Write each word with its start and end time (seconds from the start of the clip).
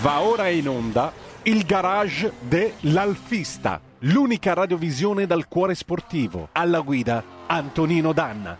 Va 0.00 0.20
ora 0.20 0.48
in 0.48 0.68
onda 0.68 1.12
il 1.42 1.64
garage 1.64 2.32
dell'Alfista, 2.40 3.80
l'unica 4.00 4.54
radiovisione 4.54 5.26
dal 5.26 5.48
cuore 5.48 5.74
sportivo. 5.74 6.50
Alla 6.52 6.80
guida 6.80 7.24
Antonino 7.46 8.12
Danna. 8.12 8.56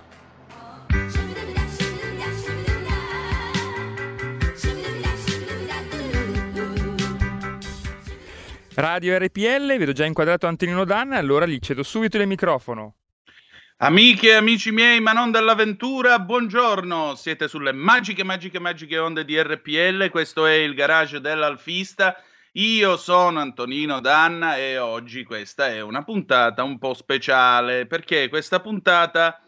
Radio 8.75 9.19
RPL, 9.19 9.77
vedo 9.79 9.93
già 9.93 10.05
inquadrato 10.05 10.49
Antonino 10.49 10.85
Danna, 10.85 11.19
allora 11.19 11.47
gli 11.47 11.59
cedo 11.61 11.85
subito 11.85 12.17
il 12.17 12.27
microfono. 12.27 12.95
Amiche 13.81 14.31
e 14.31 14.35
amici 14.35 14.73
miei, 14.73 14.99
ma 14.99 15.13
non 15.13 15.31
dall'avventura, 15.31 16.19
buongiorno. 16.19 17.15
Siete 17.15 17.47
sulle 17.47 17.71
magiche, 17.71 18.25
magiche, 18.25 18.59
magiche 18.59 18.99
onde 18.99 19.25
di 19.25 19.41
RPL. 19.41 20.11
Questo 20.11 20.47
è 20.47 20.55
il 20.55 20.75
garage 20.75 21.21
dell'Alfista. 21.21 22.21
Io 22.55 22.97
sono 22.97 23.39
Antonino 23.39 24.01
Danna 24.01 24.57
e 24.57 24.79
oggi 24.79 25.23
questa 25.23 25.69
è 25.69 25.81
una 25.81 26.03
puntata 26.03 26.65
un 26.65 26.77
po' 26.81 26.93
speciale 26.93 27.87
perché 27.87 28.29
questa 28.29 28.59
puntata 28.59 29.41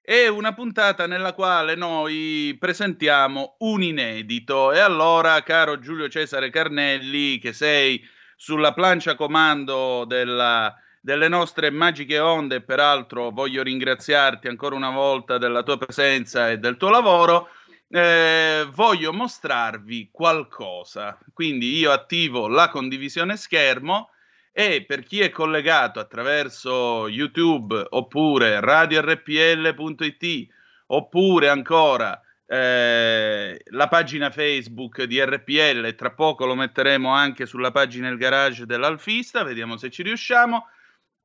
è 0.00 0.28
una 0.28 0.54
puntata 0.54 1.06
nella 1.06 1.34
quale 1.34 1.74
noi 1.74 2.56
presentiamo 2.58 3.56
un 3.58 3.82
inedito. 3.82 4.72
E 4.72 4.78
allora, 4.78 5.42
caro 5.42 5.78
Giulio 5.78 6.08
Cesare 6.08 6.48
Carnelli, 6.48 7.36
che 7.36 7.52
sei 7.52 8.02
sulla 8.34 8.72
plancia 8.72 9.14
comando 9.14 10.06
della, 10.06 10.74
delle 11.08 11.28
nostre 11.28 11.70
magiche 11.70 12.18
onde. 12.18 12.60
Peraltro 12.60 13.30
voglio 13.30 13.62
ringraziarti 13.62 14.46
ancora 14.46 14.74
una 14.74 14.90
volta 14.90 15.38
della 15.38 15.62
tua 15.62 15.78
presenza 15.78 16.50
e 16.50 16.58
del 16.58 16.76
tuo 16.76 16.90
lavoro. 16.90 17.48
Eh, 17.88 18.68
voglio 18.74 19.14
mostrarvi 19.14 20.10
qualcosa. 20.12 21.18
Quindi 21.32 21.78
io 21.78 21.92
attivo 21.92 22.46
la 22.46 22.68
condivisione 22.68 23.38
schermo 23.38 24.10
e 24.52 24.84
per 24.86 25.02
chi 25.02 25.20
è 25.20 25.30
collegato 25.30 25.98
attraverso 25.98 27.08
YouTube 27.08 27.86
oppure 27.88 28.60
radiorpl.it 28.60 30.46
oppure 30.88 31.48
ancora 31.48 32.20
eh, 32.46 33.62
la 33.64 33.88
pagina 33.88 34.28
Facebook 34.28 35.04
di 35.04 35.24
RPL, 35.24 35.94
tra 35.94 36.10
poco 36.10 36.44
lo 36.44 36.54
metteremo 36.54 37.10
anche 37.10 37.46
sulla 37.46 37.70
pagina 37.70 38.08
Il 38.10 38.18
Garage 38.18 38.66
dell'Alfista, 38.66 39.42
vediamo 39.42 39.78
se 39.78 39.88
ci 39.88 40.02
riusciamo. 40.02 40.66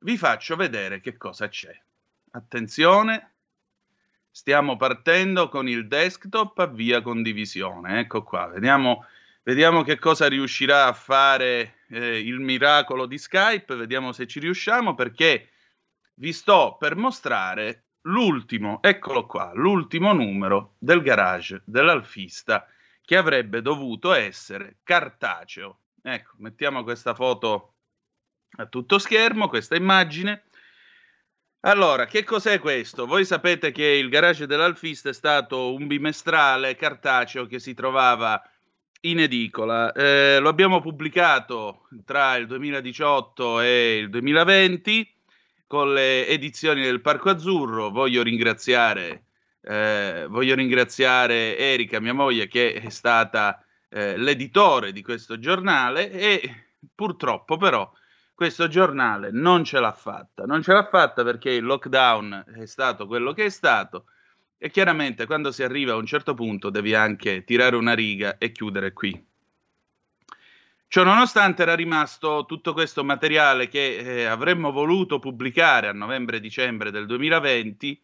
Vi 0.04 0.18
faccio 0.18 0.54
vedere 0.54 1.00
che 1.00 1.16
cosa 1.16 1.48
c'è. 1.48 1.74
Attenzione, 2.32 3.36
stiamo 4.30 4.76
partendo 4.76 5.48
con 5.48 5.66
il 5.66 5.88
desktop 5.88 6.58
a 6.58 6.66
via 6.66 7.00
condivisione. 7.00 8.00
Ecco 8.00 8.22
qua, 8.22 8.48
vediamo, 8.48 9.06
vediamo 9.44 9.82
che 9.82 9.98
cosa 9.98 10.28
riuscirà 10.28 10.88
a 10.88 10.92
fare 10.92 11.84
eh, 11.88 12.18
il 12.18 12.38
miracolo 12.40 13.06
di 13.06 13.16
Skype, 13.16 13.76
vediamo 13.76 14.12
se 14.12 14.26
ci 14.26 14.40
riusciamo 14.40 14.94
perché 14.94 15.52
vi 16.16 16.34
sto 16.34 16.76
per 16.78 16.96
mostrare 16.96 17.86
l'ultimo, 18.02 18.82
eccolo 18.82 19.24
qua, 19.24 19.52
l'ultimo 19.54 20.12
numero 20.12 20.74
del 20.80 21.00
garage 21.00 21.62
dell'alfista 21.64 22.68
che 23.00 23.16
avrebbe 23.16 23.62
dovuto 23.62 24.12
essere 24.12 24.80
cartaceo. 24.82 25.78
Ecco, 26.02 26.34
mettiamo 26.40 26.82
questa 26.82 27.14
foto 27.14 27.73
a 28.56 28.66
tutto 28.66 28.98
schermo, 28.98 29.48
questa 29.48 29.76
immagine. 29.76 30.44
Allora, 31.60 32.04
che 32.04 32.24
cos'è 32.24 32.58
questo? 32.58 33.06
Voi 33.06 33.24
sapete 33.24 33.72
che 33.72 33.86
il 33.86 34.10
garage 34.10 34.46
dell'alfista 34.46 35.08
è 35.08 35.14
stato 35.14 35.72
un 35.72 35.86
bimestrale 35.86 36.76
cartaceo 36.76 37.46
che 37.46 37.58
si 37.58 37.72
trovava 37.72 38.42
in 39.00 39.20
edicola. 39.20 39.90
Eh, 39.92 40.38
lo 40.40 40.50
abbiamo 40.50 40.80
pubblicato 40.80 41.88
tra 42.04 42.36
il 42.36 42.46
2018 42.46 43.60
e 43.60 43.96
il 43.96 44.10
2020 44.10 45.14
con 45.66 45.94
le 45.94 46.26
edizioni 46.28 46.82
del 46.82 47.00
Parco 47.00 47.30
Azzurro. 47.30 47.88
Voglio 47.88 48.22
ringraziare, 48.22 49.24
eh, 49.62 50.26
voglio 50.28 50.54
ringraziare 50.54 51.56
Erika, 51.56 51.98
mia 51.98 52.12
moglie, 52.12 52.46
che 52.46 52.74
è 52.74 52.90
stata 52.90 53.64
eh, 53.88 54.18
l'editore 54.18 54.92
di 54.92 55.02
questo 55.02 55.38
giornale 55.38 56.10
e 56.10 56.66
purtroppo 56.94 57.56
però 57.56 57.90
questo 58.34 58.66
giornale 58.68 59.30
non 59.30 59.64
ce 59.64 59.78
l'ha 59.78 59.92
fatta. 59.92 60.44
Non 60.44 60.62
ce 60.62 60.72
l'ha 60.72 60.88
fatta 60.88 61.22
perché 61.22 61.50
il 61.50 61.64
lockdown 61.64 62.44
è 62.56 62.66
stato 62.66 63.06
quello 63.06 63.32
che 63.32 63.46
è 63.46 63.48
stato 63.48 64.06
e 64.58 64.70
chiaramente 64.70 65.26
quando 65.26 65.52
si 65.52 65.62
arriva 65.62 65.92
a 65.92 65.96
un 65.96 66.06
certo 66.06 66.34
punto 66.34 66.70
devi 66.70 66.94
anche 66.94 67.44
tirare 67.44 67.76
una 67.76 67.94
riga 67.94 68.38
e 68.38 68.50
chiudere 68.50 68.92
qui. 68.92 69.32
Ciononostante 70.88 71.62
era 71.62 71.74
rimasto 71.74 72.44
tutto 72.46 72.72
questo 72.72 73.02
materiale 73.02 73.68
che 73.68 73.96
eh, 73.96 74.24
avremmo 74.24 74.70
voluto 74.70 75.18
pubblicare 75.18 75.88
a 75.88 75.92
novembre-dicembre 75.92 76.90
del 76.90 77.06
2020, 77.06 78.00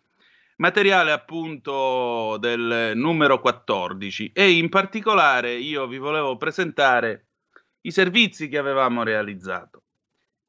materiale 0.57 1.13
appunto 1.13 2.37
del 2.39 2.93
numero 2.97 3.41
14 3.41 4.33
e 4.35 4.51
in 4.51 4.69
particolare 4.69 5.55
io 5.55 5.87
vi 5.87 5.99
volevo 5.99 6.37
presentare 6.37 7.27
i 7.83 7.93
servizi 7.93 8.49
che 8.49 8.59
avevamo 8.59 9.03
realizzato. 9.03 9.83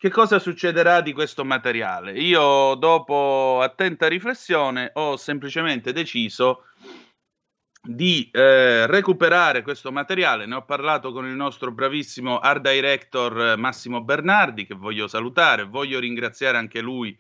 Che 0.01 0.09
cosa 0.09 0.39
succederà 0.39 1.01
di 1.01 1.13
questo 1.13 1.45
materiale? 1.45 2.13
Io 2.13 2.73
dopo 2.73 3.59
attenta 3.61 4.07
riflessione 4.07 4.89
ho 4.95 5.15
semplicemente 5.15 5.93
deciso 5.93 6.63
di 7.79 8.27
eh, 8.31 8.87
recuperare 8.87 9.61
questo 9.61 9.91
materiale. 9.91 10.47
Ne 10.47 10.55
ho 10.55 10.65
parlato 10.65 11.11
con 11.11 11.27
il 11.27 11.35
nostro 11.35 11.71
bravissimo 11.71 12.39
art 12.39 12.67
director 12.67 13.39
eh, 13.39 13.55
Massimo 13.57 14.01
Bernardi, 14.01 14.65
che 14.65 14.73
voglio 14.73 15.07
salutare. 15.07 15.65
Voglio 15.65 15.99
ringraziare 15.99 16.57
anche 16.57 16.81
lui 16.81 17.15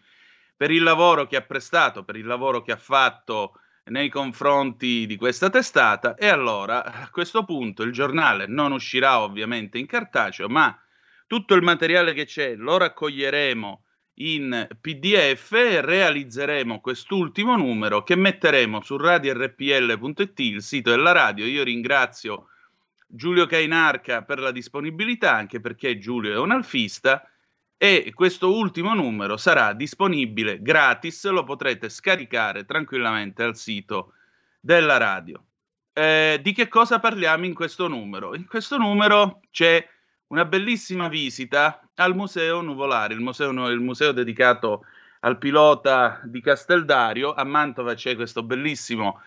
per 0.57 0.71
il 0.71 0.81
lavoro 0.81 1.27
che 1.27 1.35
ha 1.35 1.41
prestato, 1.41 2.03
per 2.03 2.15
il 2.15 2.25
lavoro 2.25 2.63
che 2.63 2.71
ha 2.71 2.77
fatto 2.77 3.59
nei 3.91 4.09
confronti 4.09 5.05
di 5.05 5.17
questa 5.17 5.51
testata. 5.51 6.15
E 6.15 6.29
allora, 6.29 6.83
a 6.83 7.11
questo 7.11 7.45
punto, 7.45 7.83
il 7.83 7.91
giornale 7.91 8.47
non 8.47 8.71
uscirà 8.71 9.21
ovviamente 9.21 9.77
in 9.77 9.85
cartaceo, 9.85 10.47
ma 10.49 10.75
tutto 11.31 11.53
il 11.53 11.61
materiale 11.61 12.11
che 12.11 12.25
c'è 12.25 12.55
lo 12.57 12.77
raccoglieremo 12.77 13.83
in 14.15 14.67
PDF 14.81 15.51
realizzeremo 15.51 16.81
quest'ultimo 16.81 17.55
numero 17.55 18.03
che 18.03 18.17
metteremo 18.17 18.81
su 18.81 18.97
radiorpl.it, 18.97 20.39
il 20.39 20.61
sito 20.61 20.89
della 20.89 21.13
radio. 21.13 21.45
Io 21.45 21.63
ringrazio 21.63 22.47
Giulio 23.07 23.45
Cainarca 23.45 24.23
per 24.23 24.39
la 24.39 24.51
disponibilità, 24.51 25.33
anche 25.33 25.61
perché 25.61 25.97
Giulio 25.99 26.33
è 26.33 26.37
un 26.37 26.51
alfista, 26.51 27.25
e 27.77 28.11
questo 28.13 28.53
ultimo 28.53 28.93
numero 28.93 29.37
sarà 29.37 29.71
disponibile 29.71 30.61
gratis, 30.61 31.25
lo 31.29 31.45
potrete 31.45 31.87
scaricare 31.87 32.65
tranquillamente 32.65 33.41
al 33.41 33.55
sito 33.55 34.15
della 34.59 34.97
radio. 34.97 35.41
Eh, 35.93 36.41
di 36.43 36.51
che 36.51 36.67
cosa 36.67 36.99
parliamo 36.99 37.45
in 37.45 37.53
questo 37.53 37.87
numero? 37.87 38.35
In 38.35 38.47
questo 38.47 38.75
numero 38.75 39.39
c'è 39.49 39.87
una 40.31 40.45
bellissima 40.45 41.09
visita 41.09 41.81
al 41.95 42.15
Museo 42.15 42.61
Nuvolare, 42.61 43.13
il 43.13 43.19
museo, 43.19 43.51
il 43.67 43.79
museo 43.81 44.13
dedicato 44.13 44.85
al 45.21 45.37
pilota 45.37 46.21
di 46.23 46.41
Casteldario. 46.41 47.33
A 47.33 47.43
Mantova 47.43 47.93
c'è 47.93 48.15
questo 48.15 48.41
bellissimo 48.41 49.21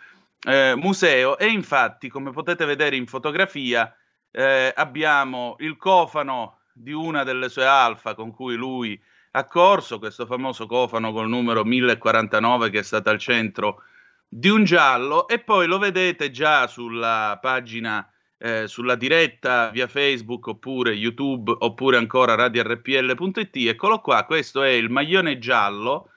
eh, 0.47 0.75
museo 0.76 1.37
e 1.38 1.47
infatti, 1.47 2.09
come 2.09 2.32
potete 2.32 2.65
vedere 2.65 2.97
in 2.97 3.06
fotografia, 3.06 3.94
eh, 4.31 4.72
abbiamo 4.75 5.56
il 5.59 5.76
cofano 5.76 6.60
di 6.72 6.92
una 6.92 7.22
delle 7.22 7.50
sue 7.50 7.66
alfa 7.66 8.15
con 8.15 8.32
cui 8.32 8.56
lui 8.56 9.00
ha 9.32 9.44
corso, 9.44 9.98
questo 9.98 10.25
famoso 10.25 10.66
cofano 10.66 11.12
col 11.12 11.28
numero 11.28 11.65
1049 11.65 12.71
che 12.71 12.78
è 12.78 12.82
stato 12.82 13.10
al 13.10 13.19
centro 13.19 13.82
di 14.26 14.48
un 14.48 14.65
giallo 14.65 15.28
e 15.28 15.38
poi 15.38 15.66
lo 15.66 15.78
vedete 15.78 16.31
già 16.31 16.66
sulla 16.66 17.38
pagina 17.41 18.09
eh, 18.44 18.69
sulla 18.69 18.94
diretta 18.94 19.71
via 19.71 19.87
Facebook 19.87 20.49
oppure 20.49 20.92
YouTube 20.92 21.51
oppure 21.60 21.97
ancora 21.97 22.34
radiorpl.it. 22.34 23.57
Eccolo 23.57 24.01
qua, 24.01 24.24
questo 24.27 24.63
è 24.63 24.69
il 24.69 24.91
maglione 24.91 25.39
giallo 25.39 26.10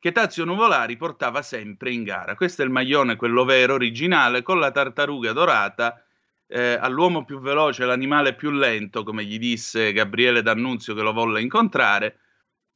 che 0.00 0.10
Tazio 0.10 0.44
Nuvolari 0.44 0.96
portava 0.96 1.42
sempre 1.42 1.92
in 1.92 2.02
gara. 2.02 2.34
Questo 2.34 2.62
è 2.62 2.64
il 2.64 2.72
maglione, 2.72 3.14
quello 3.14 3.44
vero, 3.44 3.74
originale, 3.74 4.42
con 4.42 4.58
la 4.58 4.72
tartaruga 4.72 5.30
dorata. 5.30 6.04
Eh, 6.48 6.72
all'uomo 6.72 7.24
più 7.24 7.38
veloce, 7.38 7.84
l'animale 7.84 8.34
più 8.34 8.50
lento, 8.50 9.04
come 9.04 9.24
gli 9.24 9.38
disse 9.38 9.92
Gabriele 9.92 10.42
D'Annunzio 10.42 10.92
che 10.96 11.02
lo 11.02 11.12
volle 11.12 11.40
incontrare. 11.40 12.18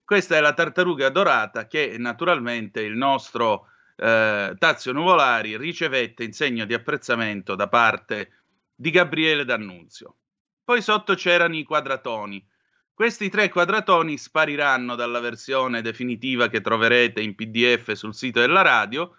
Questa 0.05 0.37
è 0.37 0.41
la 0.41 0.55
tartaruga 0.55 1.09
dorata 1.09 1.67
che 1.67 1.97
naturalmente 1.99 2.83
il 2.83 2.97
nostro 2.97 3.67
eh, 3.97 4.55
Tazio 4.57 4.93
Nuvolari 4.93 5.57
ricevette 5.57 6.23
in 6.23 6.33
segno 6.33 6.65
di 6.65 6.75
apprezzamento 6.75 7.57
da 7.57 7.67
parte 7.67 8.44
di 8.75 8.91
Gabriele 8.91 9.45
D'Annunzio. 9.45 10.17
Poi 10.65 10.83
sotto 10.83 11.15
c'erano 11.15 11.57
i 11.57 11.63
quadratoni. 11.63 12.45
Questi 12.95 13.29
tre 13.29 13.49
quadratoni 13.49 14.17
spariranno 14.17 14.95
dalla 14.95 15.21
versione 15.21 15.83
definitiva 15.83 16.49
che 16.49 16.61
troverete 16.61 17.21
in 17.21 17.35
PDF 17.35 17.93
sul 17.93 18.15
sito 18.15 18.41
della 18.41 18.63
radio. 18.63 19.17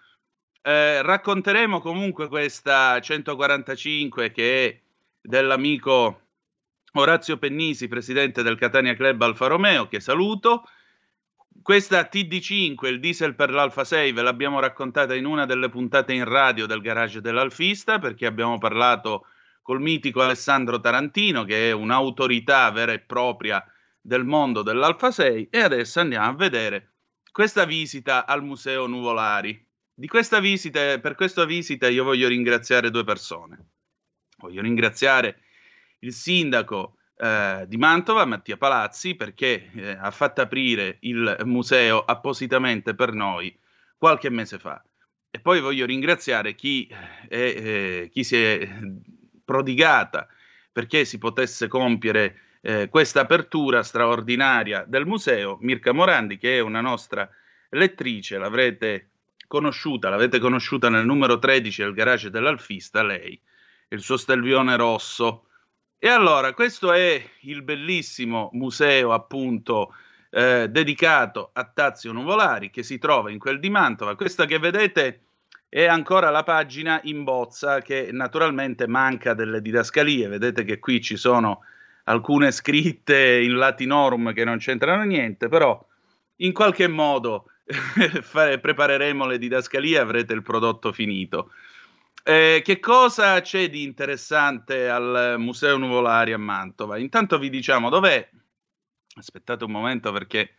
Eh, 0.62 1.02
racconteremo 1.02 1.80
comunque 1.80 2.26
questa 2.28 2.98
145 2.98 4.32
che 4.32 4.66
è 4.66 4.80
dell'amico 5.20 6.22
Orazio 6.94 7.36
Pennisi, 7.36 7.88
presidente 7.88 8.42
del 8.42 8.56
Catania 8.56 8.94
Club 8.94 9.20
Alfa 9.22 9.46
Romeo, 9.46 9.86
che 9.88 10.00
saluto. 10.00 10.64
Questa 11.62 12.08
TD5, 12.10 12.86
il 12.86 13.00
diesel 13.00 13.34
per 13.34 13.50
l'Alfa 13.50 13.84
6, 13.84 14.12
ve 14.12 14.22
l'abbiamo 14.22 14.60
raccontata 14.60 15.14
in 15.14 15.26
una 15.26 15.46
delle 15.46 15.68
puntate 15.68 16.12
in 16.12 16.24
radio 16.24 16.66
del 16.66 16.80
garage 16.80 17.20
dell'Alfista, 17.20 17.98
perché 17.98 18.26
abbiamo 18.26 18.58
parlato 18.58 19.26
col 19.66 19.80
mitico 19.80 20.22
Alessandro 20.22 20.78
Tarantino, 20.78 21.42
che 21.42 21.70
è 21.70 21.72
un'autorità 21.72 22.70
vera 22.70 22.92
e 22.92 23.00
propria 23.00 23.60
del 24.00 24.24
mondo 24.24 24.62
dell'Alfa 24.62 25.10
6, 25.10 25.48
e 25.50 25.58
adesso 25.58 25.98
andiamo 25.98 26.28
a 26.28 26.34
vedere 26.34 26.92
questa 27.32 27.64
visita 27.64 28.26
al 28.26 28.44
Museo 28.44 28.86
Nuvolari. 28.86 29.60
Questa 30.06 30.38
visita, 30.38 31.00
per 31.00 31.16
questa 31.16 31.44
visita 31.44 31.88
io 31.88 32.04
voglio 32.04 32.28
ringraziare 32.28 32.92
due 32.92 33.02
persone. 33.02 33.70
Voglio 34.38 34.62
ringraziare 34.62 35.40
il 35.98 36.12
sindaco 36.12 36.98
eh, 37.16 37.64
di 37.66 37.76
Mantova, 37.76 38.24
Mattia 38.24 38.56
Palazzi, 38.56 39.16
perché 39.16 39.72
eh, 39.74 39.98
ha 40.00 40.12
fatto 40.12 40.42
aprire 40.42 40.98
il 41.00 41.38
museo 41.44 42.04
appositamente 42.04 42.94
per 42.94 43.12
noi 43.12 43.52
qualche 43.98 44.30
mese 44.30 44.60
fa. 44.60 44.80
E 45.28 45.40
poi 45.40 45.60
voglio 45.60 45.86
ringraziare 45.86 46.54
chi, 46.54 46.88
è, 47.28 47.34
eh, 47.34 48.10
chi 48.12 48.22
si 48.22 48.36
è 48.36 48.68
prodigata 49.46 50.28
perché 50.70 51.06
si 51.06 51.16
potesse 51.16 51.68
compiere 51.68 52.40
eh, 52.60 52.90
questa 52.90 53.20
apertura 53.20 53.82
straordinaria 53.82 54.84
del 54.86 55.06
museo. 55.06 55.56
Mirka 55.62 55.92
Morandi, 55.92 56.36
che 56.36 56.58
è 56.58 56.60
una 56.60 56.82
nostra 56.82 57.26
lettrice, 57.70 58.36
l'avrete 58.36 59.08
conosciuta, 59.46 60.10
l'avete 60.10 60.38
conosciuta 60.38 60.90
nel 60.90 61.06
numero 61.06 61.38
13 61.38 61.82
del 61.82 61.94
garage 61.94 62.28
dell'Alfista, 62.28 63.02
lei, 63.02 63.40
il 63.88 64.00
suo 64.02 64.18
stelvione 64.18 64.76
rosso 64.76 65.46
e 65.98 66.08
allora, 66.08 66.52
questo 66.52 66.92
è 66.92 67.20
il 67.40 67.62
bellissimo 67.62 68.50
museo, 68.52 69.12
appunto, 69.12 69.94
eh, 70.30 70.68
dedicato 70.68 71.50
a 71.54 71.64
Tazio 71.64 72.12
Nuvolari, 72.12 72.70
che 72.70 72.82
si 72.82 72.98
trova 72.98 73.30
in 73.30 73.38
quel 73.38 73.58
di 73.58 73.70
Mantova. 73.70 74.14
Questa 74.14 74.44
che 74.44 74.58
vedete 74.58 75.22
è 75.68 75.86
ancora 75.86 76.30
la 76.30 76.42
pagina 76.42 77.00
in 77.04 77.24
bozza, 77.24 77.80
che 77.80 78.10
naturalmente 78.12 78.86
manca 78.86 79.34
delle 79.34 79.60
didascalie. 79.60 80.28
Vedete 80.28 80.64
che 80.64 80.78
qui 80.78 81.00
ci 81.00 81.16
sono 81.16 81.60
alcune 82.04 82.52
scritte 82.52 83.40
in 83.40 83.56
latinorum 83.56 84.32
che 84.32 84.44
non 84.44 84.58
c'entrano 84.58 85.02
niente, 85.02 85.48
però 85.48 85.84
in 86.36 86.52
qualche 86.52 86.88
modo 86.88 87.46
prepareremo 88.60 89.26
le 89.26 89.38
didascalie 89.38 89.96
e 89.96 90.00
avrete 90.00 90.32
il 90.32 90.42
prodotto 90.42 90.92
finito. 90.92 91.50
Eh, 92.22 92.60
che 92.64 92.80
cosa 92.80 93.40
c'è 93.40 93.70
di 93.70 93.84
interessante 93.84 94.88
al 94.88 95.36
Museo 95.38 95.76
Nuvolari 95.76 96.32
a 96.32 96.38
Mantova? 96.38 96.98
Intanto 96.98 97.38
vi 97.38 97.50
diciamo 97.50 97.88
dov'è. 97.88 98.28
Aspettate 99.14 99.64
un 99.64 99.70
momento 99.70 100.12
perché 100.12 100.56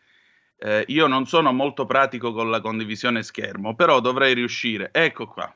eh, 0.60 0.86
io 0.88 1.06
non 1.08 1.28
sono 1.28 1.54
molto 1.54 1.86
pratico 1.86 2.34
con 2.34 2.50
la 2.50 2.62
condivisione 2.62 3.22
schermo, 3.24 3.76
però 3.76 4.00
dovrei 4.00 4.34
riuscire. 4.34 4.90
Ecco 4.92 5.28
qua. 5.28 5.56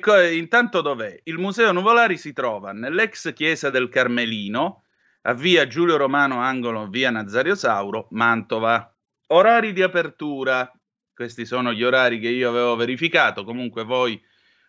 Co- 0.00 0.20
intanto 0.20 0.80
dov'è? 0.80 1.18
Il 1.24 1.38
Museo 1.38 1.72
Nuvolari 1.72 2.16
si 2.16 2.32
trova 2.32 2.70
nell'ex 2.72 3.32
chiesa 3.32 3.68
del 3.70 3.88
Carmelino, 3.88 4.84
a 5.22 5.34
via 5.34 5.66
Giulio 5.66 5.96
Romano, 5.96 6.40
angolo 6.40 6.86
via 6.88 7.10
Nazario 7.10 7.56
Sauro, 7.56 8.06
Mantova. 8.10 8.94
Orari 9.28 9.72
di 9.72 9.82
apertura. 9.82 10.70
Questi 11.12 11.44
sono 11.44 11.72
gli 11.72 11.82
orari 11.82 12.20
che 12.20 12.28
io 12.28 12.48
avevo 12.48 12.76
verificato. 12.76 13.42
Comunque 13.44 13.82
voi 13.84 14.22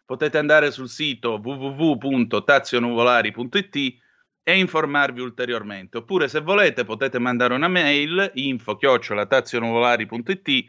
potete 0.06 0.38
andare 0.38 0.71
sul 0.71 0.89
sito 0.89 1.39
www.tazionuvolari.it 1.41 4.00
e 4.43 4.57
informarvi 4.57 5.21
ulteriormente. 5.21 5.97
Oppure, 5.97 6.27
se 6.27 6.41
volete, 6.41 6.83
potete 6.83 7.19
mandare 7.19 7.53
una 7.53 7.67
mail 7.67 8.31
info-tazionuvolari.it. 8.33 10.65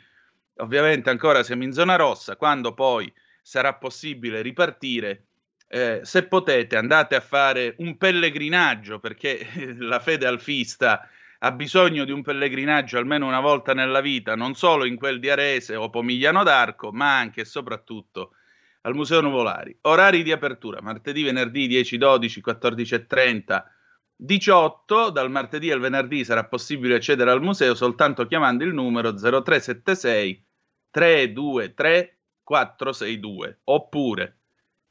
Ovviamente 0.57 1.09
ancora 1.11 1.43
siamo 1.43 1.65
in 1.65 1.73
zona 1.73 1.97
rossa, 1.97 2.37
quando 2.37 2.75
poi 2.75 3.11
sarà 3.41 3.73
possibile 3.75 4.43
ripartire. 4.43 5.25
Eh, 5.69 6.01
se 6.03 6.25
potete, 6.25 6.77
andate 6.77 7.17
a 7.17 7.21
fare 7.21 7.75
un 7.79 7.97
pellegrinaggio 7.97 9.01
perché 9.01 9.49
la 9.79 10.01
fede 10.01 10.27
alfista 10.27 11.09
ha 11.39 11.51
bisogno 11.51 12.05
di 12.05 12.13
un 12.13 12.21
pellegrinaggio 12.23 12.99
almeno 12.99 13.27
una 13.27 13.41
volta 13.41 13.73
nella 13.73 14.03
vita, 14.03 14.37
non 14.37 14.55
solo 14.55 14.85
in 14.85 14.97
quel 14.97 15.19
di 15.19 15.31
Arese 15.31 15.75
o 15.75 15.89
Pomigliano 15.91 16.45
d'Arco, 16.45 16.93
ma 16.93 17.17
anche 17.17 17.41
e 17.41 17.45
soprattutto 17.45 18.35
al 18.83 18.95
Museo 18.95 19.21
Nuvolari. 19.21 19.77
Orari 19.83 20.23
di 20.23 20.33
apertura, 20.33 20.81
martedì, 20.81 21.23
venerdì 21.23 21.67
10, 21.67 21.99
12, 21.99 22.41
14 22.41 22.95
e 22.95 23.07
30, 23.07 23.73
18. 24.17 25.11
Dal 25.11 25.31
martedì 25.31 25.71
al 25.71 25.81
venerdì 25.81 26.25
sarà 26.25 26.45
possibile 26.47 26.97
accedere 26.97 27.31
al 27.31 27.43
museo 27.43 27.75
soltanto 27.75 28.27
chiamando 28.27 28.65
il 28.65 28.73
numero 28.73 29.13
0376 29.13 30.47
323 30.91 32.19
462 32.43 33.61
oppure 33.65 34.39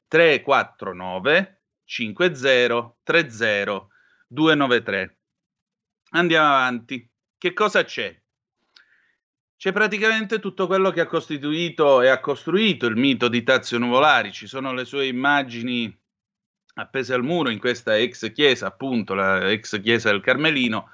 349 0.08 1.62
50 1.84 2.96
30 3.04 3.88
293. 4.28 5.18
Andiamo 6.12 6.48
avanti. 6.48 7.10
Che 7.38 7.54
cosa 7.54 7.84
c'è? 7.84 8.22
C'è 9.62 9.72
praticamente 9.74 10.40
tutto 10.40 10.66
quello 10.66 10.90
che 10.90 11.02
ha 11.02 11.06
costituito 11.06 12.02
e 12.02 12.08
ha 12.08 12.20
costruito 12.20 12.88
il 12.88 12.96
mito 12.96 13.28
di 13.28 13.44
Tazio 13.44 13.78
Nuvolari. 13.78 14.32
Ci 14.32 14.48
sono 14.48 14.74
le 14.74 14.86
sue 14.86 15.06
immagini 15.06 15.96
appese 16.74 17.14
al 17.14 17.22
muro 17.22 17.52
in 17.52 17.60
questa 17.60 17.96
ex 17.96 18.32
chiesa, 18.32 18.66
appunto, 18.66 19.14
la 19.14 19.52
ex 19.52 19.80
chiesa 19.80 20.10
del 20.10 20.22
Carmelino, 20.22 20.90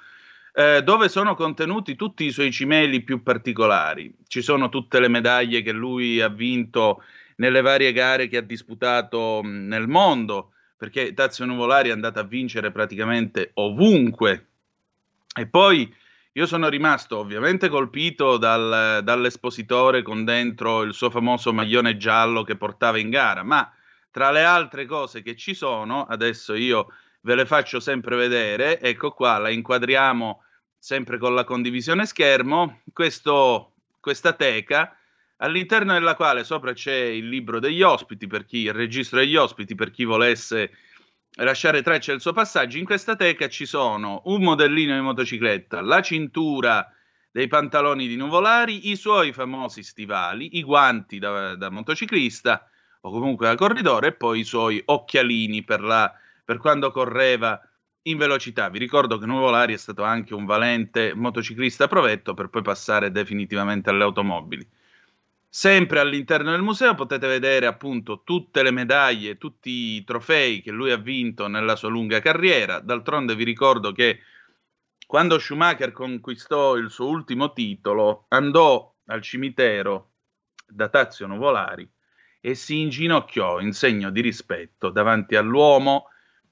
eh, 0.52 0.82
dove 0.82 1.08
sono 1.08 1.34
contenuti 1.34 1.96
tutti 1.96 2.26
i 2.26 2.30
suoi 2.30 2.52
cimeli 2.52 3.00
più 3.00 3.22
particolari. 3.22 4.14
Ci 4.26 4.42
sono 4.42 4.68
tutte 4.68 5.00
le 5.00 5.08
medaglie 5.08 5.62
che 5.62 5.72
lui 5.72 6.20
ha 6.20 6.28
vinto 6.28 7.02
nelle 7.36 7.62
varie 7.62 7.94
gare 7.94 8.28
che 8.28 8.36
ha 8.36 8.42
disputato 8.42 9.40
nel 9.42 9.88
mondo, 9.88 10.52
perché 10.76 11.14
Tazio 11.14 11.46
Nuvolari 11.46 11.88
è 11.88 11.92
andato 11.92 12.18
a 12.18 12.24
vincere 12.24 12.70
praticamente 12.70 13.52
ovunque. 13.54 14.48
E 15.34 15.46
poi 15.46 15.90
io 16.38 16.46
sono 16.46 16.68
rimasto 16.68 17.18
ovviamente 17.18 17.68
colpito 17.68 18.36
dal, 18.36 19.00
dall'espositore 19.02 20.02
con 20.02 20.24
dentro 20.24 20.82
il 20.82 20.94
suo 20.94 21.10
famoso 21.10 21.52
maglione 21.52 21.96
giallo 21.96 22.44
che 22.44 22.56
portava 22.56 22.96
in 23.00 23.10
gara, 23.10 23.42
ma 23.42 23.68
tra 24.12 24.30
le 24.30 24.44
altre 24.44 24.86
cose 24.86 25.20
che 25.22 25.34
ci 25.34 25.52
sono, 25.52 26.04
adesso 26.04 26.54
io 26.54 26.92
ve 27.22 27.34
le 27.34 27.44
faccio 27.44 27.80
sempre 27.80 28.14
vedere, 28.14 28.78
ecco 28.78 29.10
qua, 29.10 29.38
la 29.38 29.50
inquadriamo 29.50 30.44
sempre 30.78 31.18
con 31.18 31.34
la 31.34 31.42
condivisione 31.42 32.06
schermo, 32.06 32.82
questo, 32.92 33.72
questa 33.98 34.32
teca 34.32 34.96
all'interno 35.38 35.92
della 35.92 36.14
quale 36.14 36.44
sopra 36.44 36.72
c'è 36.72 36.94
il 36.94 37.28
libro 37.28 37.58
degli 37.58 37.82
ospiti, 37.82 38.28
per 38.28 38.44
chi, 38.44 38.58
il 38.58 38.72
registro 38.72 39.18
degli 39.18 39.34
ospiti, 39.34 39.74
per 39.74 39.90
chi 39.90 40.04
volesse 40.04 40.70
lasciare 41.36 41.82
traccia 41.82 42.12
del 42.12 42.20
suo 42.20 42.32
passaggio, 42.32 42.78
in 42.78 42.84
questa 42.84 43.16
teca 43.16 43.48
ci 43.48 43.66
sono 43.66 44.22
un 44.24 44.42
modellino 44.42 44.94
di 44.94 45.00
motocicletta, 45.00 45.80
la 45.80 46.00
cintura 46.00 46.90
dei 47.30 47.46
pantaloni 47.46 48.08
di 48.08 48.16
Nuvolari, 48.16 48.90
i 48.90 48.96
suoi 48.96 49.32
famosi 49.32 49.82
stivali, 49.82 50.58
i 50.58 50.62
guanti 50.62 51.18
da, 51.18 51.54
da 51.54 51.70
motociclista 51.70 52.68
o 53.02 53.10
comunque 53.10 53.46
da 53.46 53.54
corridore 53.54 54.08
e 54.08 54.12
poi 54.12 54.40
i 54.40 54.44
suoi 54.44 54.82
occhialini 54.84 55.62
per, 55.62 55.80
la, 55.80 56.12
per 56.44 56.58
quando 56.58 56.90
correva 56.90 57.60
in 58.02 58.16
velocità. 58.16 58.68
Vi 58.70 58.78
ricordo 58.78 59.18
che 59.18 59.26
Nuvolari 59.26 59.74
è 59.74 59.76
stato 59.78 60.02
anche 60.02 60.34
un 60.34 60.46
valente 60.46 61.14
motociclista 61.14 61.86
provetto 61.86 62.34
per 62.34 62.48
poi 62.48 62.62
passare 62.62 63.10
definitivamente 63.10 63.90
alle 63.90 64.04
automobili. 64.04 64.66
Sempre 65.50 65.98
all'interno 66.00 66.50
del 66.50 66.62
museo 66.62 66.94
potete 66.94 67.26
vedere 67.26 67.66
appunto 67.66 68.22
tutte 68.22 68.62
le 68.62 68.70
medaglie, 68.70 69.38
tutti 69.38 69.70
i 69.96 70.04
trofei 70.04 70.60
che 70.60 70.70
lui 70.70 70.90
ha 70.90 70.98
vinto 70.98 71.46
nella 71.48 71.74
sua 71.74 71.88
lunga 71.88 72.20
carriera. 72.20 72.80
D'altronde 72.80 73.34
vi 73.34 73.44
ricordo 73.44 73.92
che 73.92 74.20
quando 75.06 75.38
Schumacher 75.38 75.90
conquistò 75.90 76.76
il 76.76 76.90
suo 76.90 77.08
ultimo 77.08 77.54
titolo, 77.54 78.26
andò 78.28 78.94
al 79.06 79.22
cimitero 79.22 80.10
da 80.66 80.90
Tazio 80.90 81.26
Nuvolari 81.26 81.90
e 82.40 82.54
si 82.54 82.80
inginocchiò 82.80 83.58
in 83.60 83.72
segno 83.72 84.10
di 84.10 84.20
rispetto 84.20 84.90
davanti 84.90 85.34
all'uomo 85.34 86.08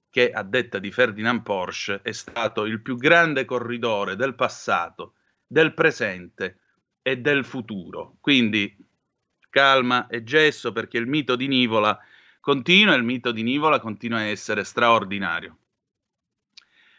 che, 0.08 0.30
a 0.30 0.42
detta 0.42 0.78
di 0.78 0.90
Ferdinand 0.90 1.42
Porsche, 1.42 2.00
è 2.02 2.12
stato 2.12 2.64
il 2.64 2.80
più 2.80 2.96
grande 2.96 3.44
corridore 3.44 4.16
del 4.16 4.34
passato, 4.34 5.16
del 5.46 5.74
presente 5.74 6.60
e 7.02 7.18
del 7.18 7.44
futuro. 7.44 8.16
Quindi 8.20 8.74
calma 9.56 10.06
e 10.06 10.22
gesso 10.22 10.70
perché 10.70 10.98
il 10.98 11.06
mito 11.06 11.34
di 11.34 11.46
Nivola 11.46 11.98
continua 12.40 12.92
e 12.92 12.98
il 12.98 13.04
mito 13.04 13.32
di 13.32 13.42
Nivola 13.42 13.80
continua 13.80 14.18
a 14.18 14.24
essere 14.24 14.64
straordinario. 14.64 15.56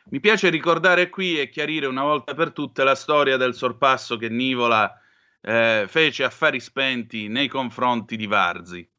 Mi 0.05 0.19
piace 0.19 0.49
ricordare 0.49 1.09
qui 1.09 1.39
e 1.39 1.49
chiarire 1.49 1.85
una 1.85 2.01
volta 2.01 2.33
per 2.33 2.53
tutte 2.53 2.83
la 2.83 2.95
storia 2.95 3.37
del 3.37 3.53
sorpasso 3.53 4.17
che 4.17 4.29
Nivola 4.29 4.91
eh, 5.39 5.85
fece 5.87 6.23
affari 6.23 6.59
spenti 6.59 7.27
nei 7.27 7.47
confronti 7.47 8.15
di 8.15 8.25
Varzi. 8.25 8.89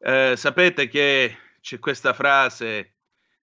Eh, 0.00 0.34
sapete 0.36 0.88
che 0.88 1.36
c'è 1.60 1.78
questa 1.78 2.12
frase 2.12 2.94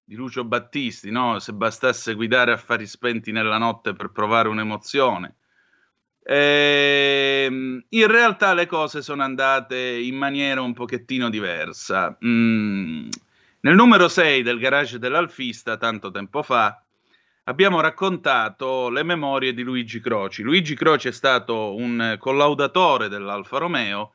di 0.04 0.16
Lucio 0.16 0.44
Battisti, 0.44 1.12
no? 1.12 1.40
se 1.40 1.54
bastasse 1.54 2.14
guidare 2.14 2.52
affari 2.52 2.88
spenti 2.88 3.32
nella 3.32 3.58
notte 3.58 3.94
per 3.94 4.12
provare 4.12 4.50
un'emozione. 4.50 5.38
Ehm, 6.28 7.86
in 7.90 8.08
realtà 8.08 8.56
le 8.56 8.66
cose 8.66 9.04
sono 9.04 9.22
andate 9.22 9.78
in 9.78 10.16
maniera 10.16 10.62
un 10.62 10.74
pochettino 10.74 11.30
diversa. 11.30 12.18
Mm. 12.26 13.10
Nel 13.62 13.76
numero 13.76 14.08
6 14.08 14.42
del 14.42 14.60
garage 14.60 15.00
dell'Alfista, 15.00 15.78
tanto 15.78 16.12
tempo 16.12 16.42
fa, 16.44 16.82
abbiamo 17.46 17.80
raccontato 17.80 18.90
le 18.90 19.04
memorie 19.04 19.54
di 19.54 19.64
Luigi 19.64 20.00
Croci. 20.00 20.42
Luigi 20.42 20.76
Croci 20.76 21.08
è 21.10 21.12
stato 21.12 21.76
un 21.76 22.16
collaudatore 22.20 23.08
dell'Alfa 23.08 23.58
Romeo 23.58 24.14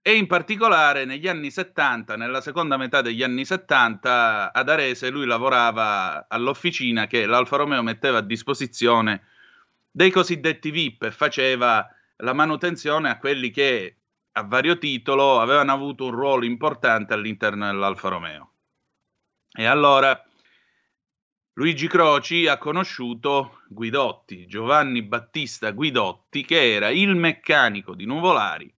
e 0.00 0.16
in 0.16 0.26
particolare 0.26 1.04
negli 1.04 1.28
anni 1.28 1.50
70, 1.50 2.16
nella 2.16 2.40
seconda 2.40 2.76
metà 2.76 3.02
degli 3.02 3.22
anni 3.22 3.44
70, 3.44 4.52
ad 4.52 4.68
Arese 4.68 5.10
lui 5.10 5.26
lavorava 5.26 6.26
all'officina 6.28 7.06
che 7.06 7.26
l'Alfa 7.26 7.56
Romeo 7.56 7.82
metteva 7.82 8.18
a 8.18 8.22
disposizione 8.22 9.22
dei 9.92 10.10
cosiddetti 10.10 10.70
VIP 10.70 11.02
e 11.04 11.10
faceva 11.12 11.86
la 12.16 12.32
manutenzione 12.32 13.10
a 13.10 13.18
quelli 13.18 13.50
che 13.50 13.98
a 14.32 14.44
vario 14.44 14.78
titolo 14.78 15.40
avevano 15.40 15.72
avuto 15.72 16.06
un 16.06 16.12
ruolo 16.12 16.46
importante 16.46 17.12
all'interno 17.12 17.66
dell'Alfa 17.66 18.08
Romeo. 18.08 18.54
E 19.52 19.66
allora 19.66 20.20
Luigi 21.54 21.86
Croci 21.86 22.46
ha 22.46 22.56
conosciuto 22.56 23.60
Guidotti, 23.68 24.46
Giovanni 24.46 25.02
Battista 25.02 25.70
Guidotti, 25.72 26.46
che 26.46 26.72
era 26.72 26.88
il 26.88 27.14
meccanico 27.14 27.94
di 27.94 28.06
Nuvolari 28.06 28.74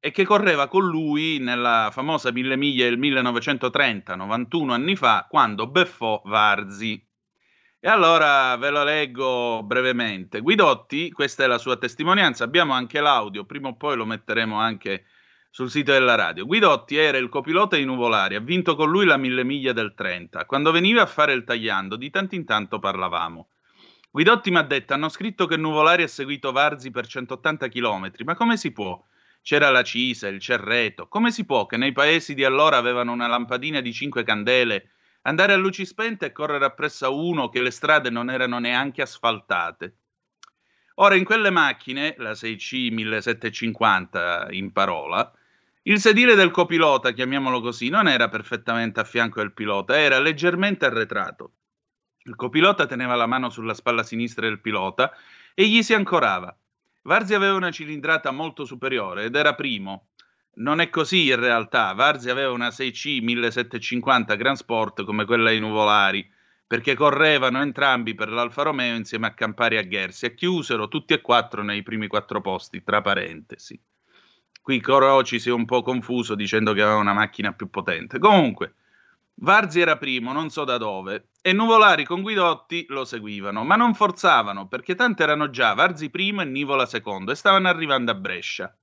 e 0.00 0.10
che 0.10 0.24
correva 0.24 0.66
con 0.66 0.84
lui 0.84 1.38
nella 1.38 1.90
famosa 1.92 2.32
mille 2.32 2.56
miglia 2.56 2.84
del 2.84 2.98
1930, 2.98 4.16
91 4.16 4.72
anni 4.72 4.96
fa, 4.96 5.26
quando 5.30 5.68
beffò 5.68 6.20
Varzi. 6.24 7.00
E 7.84 7.88
allora 7.90 8.56
ve 8.56 8.70
lo 8.70 8.82
leggo 8.82 9.62
brevemente. 9.62 10.40
Guidotti, 10.40 11.10
questa 11.10 11.44
è 11.44 11.46
la 11.46 11.58
sua 11.58 11.76
testimonianza, 11.76 12.42
abbiamo 12.42 12.72
anche 12.72 12.98
l'audio, 12.98 13.44
prima 13.44 13.68
o 13.68 13.76
poi 13.76 13.94
lo 13.94 14.06
metteremo 14.06 14.58
anche 14.58 15.04
sul 15.50 15.68
sito 15.68 15.92
della 15.92 16.14
radio. 16.14 16.46
Guidotti 16.46 16.96
era 16.96 17.18
il 17.18 17.28
copilota 17.28 17.76
di 17.76 17.84
Nuvolari, 17.84 18.36
ha 18.36 18.40
vinto 18.40 18.74
con 18.74 18.88
lui 18.88 19.04
la 19.04 19.18
mille 19.18 19.44
miglia 19.44 19.74
del 19.74 19.92
30. 19.94 20.46
Quando 20.46 20.70
veniva 20.70 21.02
a 21.02 21.06
fare 21.06 21.34
il 21.34 21.44
tagliando, 21.44 21.96
di 21.96 22.08
tanto 22.08 22.34
in 22.34 22.46
tanto 22.46 22.78
parlavamo. 22.78 23.50
Guidotti 24.10 24.50
mi 24.50 24.56
ha 24.56 24.62
detto: 24.62 24.94
hanno 24.94 25.10
scritto 25.10 25.44
che 25.44 25.58
Nuvolari 25.58 26.04
ha 26.04 26.08
seguito 26.08 26.52
Varzi 26.52 26.90
per 26.90 27.06
180 27.06 27.68
km, 27.68 28.10
ma 28.24 28.34
come 28.34 28.56
si 28.56 28.72
può? 28.72 28.98
C'era 29.42 29.68
la 29.68 29.82
Cisa, 29.82 30.26
il 30.28 30.40
Cerreto. 30.40 31.06
Come 31.06 31.30
si 31.30 31.44
può 31.44 31.66
che 31.66 31.76
nei 31.76 31.92
paesi 31.92 32.32
di 32.32 32.44
allora 32.44 32.78
avevano 32.78 33.12
una 33.12 33.26
lampadina 33.26 33.82
di 33.82 33.92
5 33.92 34.22
candele 34.22 34.93
andare 35.26 35.52
a 35.52 35.56
luci 35.56 35.84
spente 35.84 36.26
e 36.26 36.32
correre 36.32 36.64
appresso 36.64 37.04
a 37.06 37.10
uno 37.10 37.50
che 37.50 37.60
le 37.60 37.70
strade 37.70 38.08
non 38.08 38.30
erano 38.30 38.58
neanche 38.58 39.02
asfaltate? 39.02 39.96
Ora, 40.96 41.16
in 41.16 41.24
quelle 41.24 41.50
macchine, 41.50 42.14
la 42.18 42.32
6C 42.32 42.92
1750 42.92 44.48
in 44.50 44.72
parola, 44.72 45.30
il 45.86 46.00
sedile 46.00 46.34
del 46.34 46.50
copilota, 46.50 47.12
chiamiamolo 47.12 47.60
così, 47.60 47.88
non 47.90 48.08
era 48.08 48.28
perfettamente 48.28 49.00
a 49.00 49.04
fianco 49.04 49.40
del 49.40 49.52
pilota, 49.52 49.98
era 49.98 50.18
leggermente 50.18 50.86
arretrato. 50.86 51.52
Il 52.26 52.36
copilota 52.36 52.86
teneva 52.86 53.14
la 53.16 53.26
mano 53.26 53.50
sulla 53.50 53.74
spalla 53.74 54.02
sinistra 54.02 54.46
del 54.46 54.60
pilota 54.60 55.12
e 55.52 55.66
gli 55.66 55.82
si 55.82 55.92
ancorava. 55.92 56.56
Varzi 57.02 57.34
aveva 57.34 57.52
una 57.52 57.70
cilindrata 57.70 58.30
molto 58.30 58.64
superiore 58.64 59.24
ed 59.24 59.36
era 59.36 59.54
primo. 59.54 60.08
Non 60.56 60.80
è 60.80 60.88
così 60.88 61.26
in 61.28 61.40
realtà. 61.40 61.92
Varzi 61.94 62.30
aveva 62.30 62.52
una 62.52 62.68
6C 62.68 63.22
1750 63.22 64.34
Grand 64.36 64.56
Sport 64.56 65.04
come 65.04 65.24
quella 65.24 65.50
di 65.50 65.58
Nuvolari, 65.58 66.30
perché 66.66 66.94
correvano 66.94 67.60
entrambi 67.60 68.14
per 68.14 68.30
l'Alfa 68.30 68.62
Romeo 68.62 68.94
insieme 68.94 69.26
a 69.26 69.34
Campari 69.34 69.76
e 69.76 69.78
a 69.78 69.82
Ghersi 69.82 70.26
e 70.26 70.34
chiusero 70.34 70.88
tutti 70.88 71.12
e 71.12 71.20
quattro 71.20 71.62
nei 71.62 71.82
primi 71.82 72.06
quattro 72.06 72.40
posti, 72.40 72.82
tra 72.84 73.00
parentesi. 73.00 73.80
Qui 74.62 74.80
Croci 74.80 75.40
si 75.40 75.48
è 75.48 75.52
un 75.52 75.64
po' 75.64 75.82
confuso 75.82 76.34
dicendo 76.34 76.72
che 76.72 76.82
aveva 76.82 76.96
una 76.98 77.12
macchina 77.12 77.52
più 77.52 77.68
potente. 77.68 78.18
Comunque, 78.18 78.74
Varzi 79.36 79.80
era 79.80 79.98
primo, 79.98 80.32
non 80.32 80.48
so 80.48 80.64
da 80.64 80.78
dove, 80.78 81.30
e 81.42 81.52
Nuvolari 81.52 82.04
con 82.04 82.22
Guidotti 82.22 82.86
lo 82.88 83.04
seguivano, 83.04 83.64
ma 83.64 83.74
non 83.74 83.92
forzavano, 83.92 84.68
perché 84.68 84.94
tanto 84.94 85.22
erano 85.24 85.50
già 85.50 85.74
Varzi 85.74 86.08
primo 86.08 86.42
e 86.42 86.44
Nivola 86.44 86.86
secondo, 86.86 87.32
e 87.32 87.34
stavano 87.34 87.68
arrivando 87.68 88.12
a 88.12 88.14
Brescia. 88.14 88.74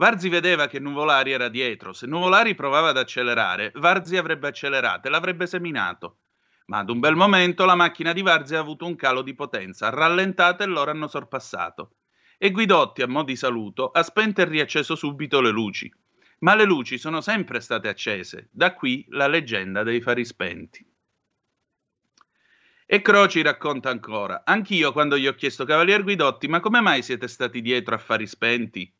Varzi 0.00 0.30
vedeva 0.30 0.66
che 0.66 0.78
Nuvolari 0.78 1.30
era 1.30 1.50
dietro, 1.50 1.92
se 1.92 2.06
Nuvolari 2.06 2.54
provava 2.54 2.88
ad 2.88 2.96
accelerare, 2.96 3.70
Varzi 3.74 4.16
avrebbe 4.16 4.48
accelerato 4.48 5.06
e 5.06 5.10
l'avrebbe 5.10 5.46
seminato. 5.46 6.20
Ma 6.68 6.78
ad 6.78 6.88
un 6.88 7.00
bel 7.00 7.16
momento 7.16 7.66
la 7.66 7.74
macchina 7.74 8.14
di 8.14 8.22
Varzi 8.22 8.54
ha 8.54 8.60
avuto 8.60 8.86
un 8.86 8.96
calo 8.96 9.20
di 9.20 9.34
potenza, 9.34 9.88
ha 9.88 9.90
rallentato 9.90 10.62
e 10.62 10.66
loro 10.66 10.90
hanno 10.90 11.06
sorpassato 11.06 11.96
e 12.38 12.50
Guidotti, 12.50 13.02
a 13.02 13.06
mo' 13.06 13.24
di 13.24 13.36
saluto, 13.36 13.90
ha 13.90 14.02
spento 14.02 14.40
e 14.40 14.46
riacceso 14.46 14.94
subito 14.94 15.42
le 15.42 15.50
luci. 15.50 15.92
Ma 16.38 16.54
le 16.54 16.64
luci 16.64 16.96
sono 16.96 17.20
sempre 17.20 17.60
state 17.60 17.86
accese, 17.86 18.48
da 18.50 18.72
qui 18.72 19.04
la 19.10 19.26
leggenda 19.26 19.82
dei 19.82 20.00
fari 20.00 20.24
spenti. 20.24 20.82
E 22.86 23.02
Croci 23.02 23.42
racconta 23.42 23.90
ancora: 23.90 24.44
Anch'io, 24.46 24.92
quando 24.92 25.18
gli 25.18 25.26
ho 25.26 25.34
chiesto, 25.34 25.66
Cavalier 25.66 26.02
Guidotti, 26.02 26.48
ma 26.48 26.60
come 26.60 26.80
mai 26.80 27.02
siete 27.02 27.28
stati 27.28 27.60
dietro 27.60 27.94
a 27.94 27.98
fari 27.98 28.26
spenti? 28.26 28.90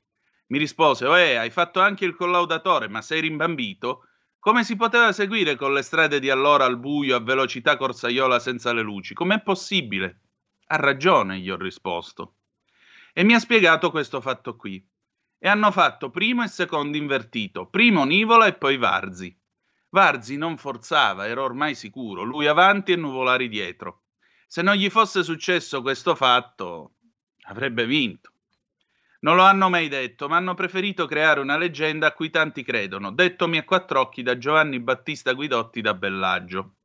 Mi 0.51 0.59
rispose: 0.59 1.07
eh, 1.07 1.35
hai 1.35 1.51
fatto 1.51 1.81
anche 1.81 2.05
il 2.05 2.15
collaudatore, 2.15 2.89
ma 2.89 3.03
sei 3.03 3.21
rimbambito? 3.23 4.05
Come 4.39 4.63
si 4.63 4.77
poteva 4.77 5.13
seguire 5.13 5.57
con 5.57 5.73
le 5.73 5.83
strade 5.83 6.21
di 6.21 6.31
allora 6.31 6.65
al 6.65 6.79
buio, 6.79 7.17
a 7.17 7.21
velocità 7.21 7.77
corsaiola 7.77 8.39
senza 8.39 8.73
le 8.73 8.83
luci? 8.83 9.15
Com'è 9.15 9.43
possibile? 9.43 10.21
Ha 10.67 10.77
ragione, 10.77 11.39
gli 11.41 11.51
ho 11.51 11.57
risposto 11.57 12.37
e 13.13 13.25
mi 13.25 13.35
ha 13.35 13.39
spiegato 13.39 13.91
questo 13.91 14.21
fatto 14.21 14.57
qui. 14.57 14.85
E 15.43 15.49
hanno 15.49 15.71
fatto 15.71 16.11
primo 16.11 16.43
e 16.43 16.49
secondo 16.49 16.97
invertito, 16.97 17.67
primo 17.67 18.05
Nivola 18.05 18.47
e 18.47 18.55
poi 18.55 18.77
Varzi. 18.77 19.35
Varzi 19.91 20.37
non 20.37 20.59
forzava, 20.59 21.27
era 21.27 21.43
ormai 21.43 21.75
sicuro, 21.75 22.23
lui 22.23 22.47
avanti 22.47 22.93
e 22.93 22.97
Nuvolari 22.97 23.49
dietro. 23.49 24.03
Se 24.47 24.63
non 24.63 24.75
gli 24.75 24.91
fosse 24.91 25.23
successo 25.23 25.81
questo 25.81 26.15
fatto, 26.15 26.97
avrebbe 27.49 27.87
vinto. 27.87 28.33
Non 29.23 29.37
lo 29.37 29.43
hanno 29.43 29.69
mai 29.69 29.89
detto, 29.89 30.29
ma 30.29 30.37
hanno 30.37 30.55
preferito 30.55 31.05
creare 31.05 31.41
una 31.41 31.59
leggenda 31.59 32.07
a 32.07 32.13
cui 32.13 32.31
tanti 32.31 32.63
credono, 32.63 33.13
dettomi 33.13 33.59
a 33.59 33.65
quattro 33.65 34.01
occhi 34.01 34.23
da 34.23 34.39
Giovanni 34.39 34.81
Battista 34.81 35.35
Guidotti 35.35 35.83
da 35.83 35.93
Bellaggio. 35.93 36.77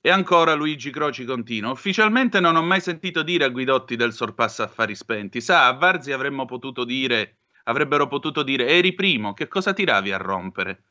E 0.00 0.10
ancora 0.10 0.54
Luigi 0.54 0.90
Croci 0.90 1.24
continua. 1.24 1.70
Ufficialmente 1.70 2.40
non 2.40 2.56
ho 2.56 2.62
mai 2.62 2.80
sentito 2.80 3.22
dire 3.22 3.44
a 3.44 3.48
Guidotti 3.48 3.94
del 3.94 4.12
sorpasso 4.12 4.64
affari 4.64 4.96
spenti. 4.96 5.40
Sa, 5.40 5.66
a 5.66 5.72
Varzi 5.72 6.10
avremmo 6.10 6.46
potuto 6.46 6.84
dire, 6.84 7.38
avrebbero 7.64 8.08
potuto 8.08 8.42
dire, 8.42 8.66
eri 8.66 8.92
primo, 8.92 9.34
che 9.34 9.46
cosa 9.46 9.72
tiravi 9.72 10.12
a 10.12 10.18
rompere? 10.18 10.82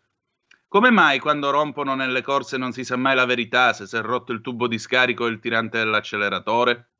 Come 0.70 0.89
mai 0.89 1.20
quando 1.20 1.51
rompono 1.51 1.96
nelle 1.96 2.22
corse 2.22 2.58
non 2.58 2.72
si 2.72 2.86
sa 2.86 2.96
mai 2.96 3.15
la 3.15 3.25
verità 3.25 3.74
se 3.74 3.86
si 3.86 3.98
è 3.98 4.01
rotto 4.01 4.32
il 4.32 4.42
tubo 4.42 4.68
di 4.68 4.80
scarico 4.80 5.25
o 5.25 5.27
il 5.27 5.39
tirante 5.39 5.77
dell'acceleratore? 5.77 6.93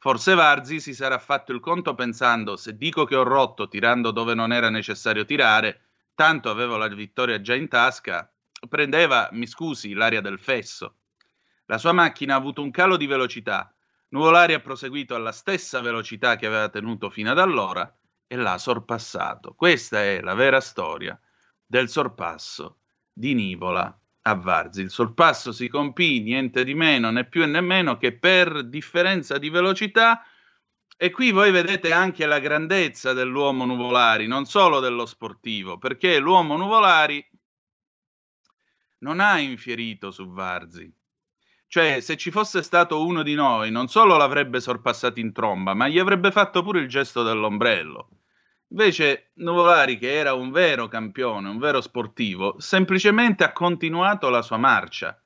Forse 0.00 0.34
Varzi 0.34 0.80
si 0.80 0.94
sarà 0.94 1.18
fatto 1.18 1.50
il 1.50 1.58
conto 1.58 1.96
pensando, 1.96 2.56
se 2.56 2.76
dico 2.76 3.04
che 3.04 3.16
ho 3.16 3.24
rotto 3.24 3.66
tirando 3.66 4.12
dove 4.12 4.32
non 4.32 4.52
era 4.52 4.70
necessario 4.70 5.24
tirare, 5.24 5.88
tanto 6.14 6.50
avevo 6.50 6.76
la 6.76 6.86
vittoria 6.86 7.40
già 7.40 7.56
in 7.56 7.66
tasca, 7.66 8.32
prendeva, 8.68 9.28
mi 9.32 9.48
scusi, 9.48 9.94
l'aria 9.94 10.20
del 10.20 10.38
fesso. 10.38 10.98
La 11.66 11.78
sua 11.78 11.92
macchina 11.92 12.34
ha 12.34 12.38
avuto 12.38 12.62
un 12.62 12.70
calo 12.70 12.96
di 12.96 13.06
velocità. 13.06 13.74
Nuvolari 14.10 14.54
ha 14.54 14.60
proseguito 14.60 15.16
alla 15.16 15.32
stessa 15.32 15.80
velocità 15.80 16.36
che 16.36 16.46
aveva 16.46 16.68
tenuto 16.68 17.10
fino 17.10 17.32
ad 17.32 17.38
allora 17.40 17.92
e 18.28 18.36
l'ha 18.36 18.56
sorpassato. 18.56 19.54
Questa 19.54 20.00
è 20.00 20.20
la 20.20 20.34
vera 20.34 20.60
storia 20.60 21.20
del 21.66 21.88
sorpasso 21.88 22.78
di 23.12 23.34
Nivola 23.34 23.98
a 24.30 24.34
Varzi. 24.34 24.82
Il 24.82 24.90
sorpasso 24.90 25.52
si 25.52 25.68
compì 25.68 26.20
niente 26.20 26.64
di 26.64 26.74
meno 26.74 27.10
né 27.10 27.26
più 27.26 27.46
né 27.46 27.60
meno 27.60 27.96
che 27.96 28.16
per 28.16 28.64
differenza 28.68 29.38
di 29.38 29.50
velocità. 29.50 30.22
E 30.96 31.10
qui 31.10 31.30
voi 31.30 31.50
vedete 31.50 31.92
anche 31.92 32.26
la 32.26 32.40
grandezza 32.40 33.12
dell'uomo 33.12 33.64
Nuvolari, 33.64 34.26
non 34.26 34.46
solo 34.46 34.80
dello 34.80 35.06
sportivo, 35.06 35.78
perché 35.78 36.18
l'uomo 36.18 36.56
Nuvolari 36.56 37.24
non 38.98 39.20
ha 39.20 39.38
infierito 39.38 40.10
su 40.10 40.28
Varzi, 40.32 40.92
cioè, 41.70 42.00
se 42.00 42.16
ci 42.16 42.30
fosse 42.30 42.62
stato 42.62 43.04
uno 43.04 43.22
di 43.22 43.34
noi, 43.34 43.70
non 43.70 43.88
solo 43.88 44.16
l'avrebbe 44.16 44.58
sorpassato 44.58 45.20
in 45.20 45.32
tromba, 45.32 45.74
ma 45.74 45.86
gli 45.86 45.98
avrebbe 45.98 46.30
fatto 46.32 46.62
pure 46.62 46.80
il 46.80 46.88
gesto 46.88 47.22
dell'ombrello. 47.22 48.08
Invece 48.70 49.30
Nuvolari, 49.36 49.96
che 49.96 50.12
era 50.12 50.34
un 50.34 50.50
vero 50.50 50.88
campione, 50.88 51.48
un 51.48 51.58
vero 51.58 51.80
sportivo, 51.80 52.60
semplicemente 52.60 53.42
ha 53.42 53.52
continuato 53.52 54.28
la 54.28 54.42
sua 54.42 54.58
marcia. 54.58 55.18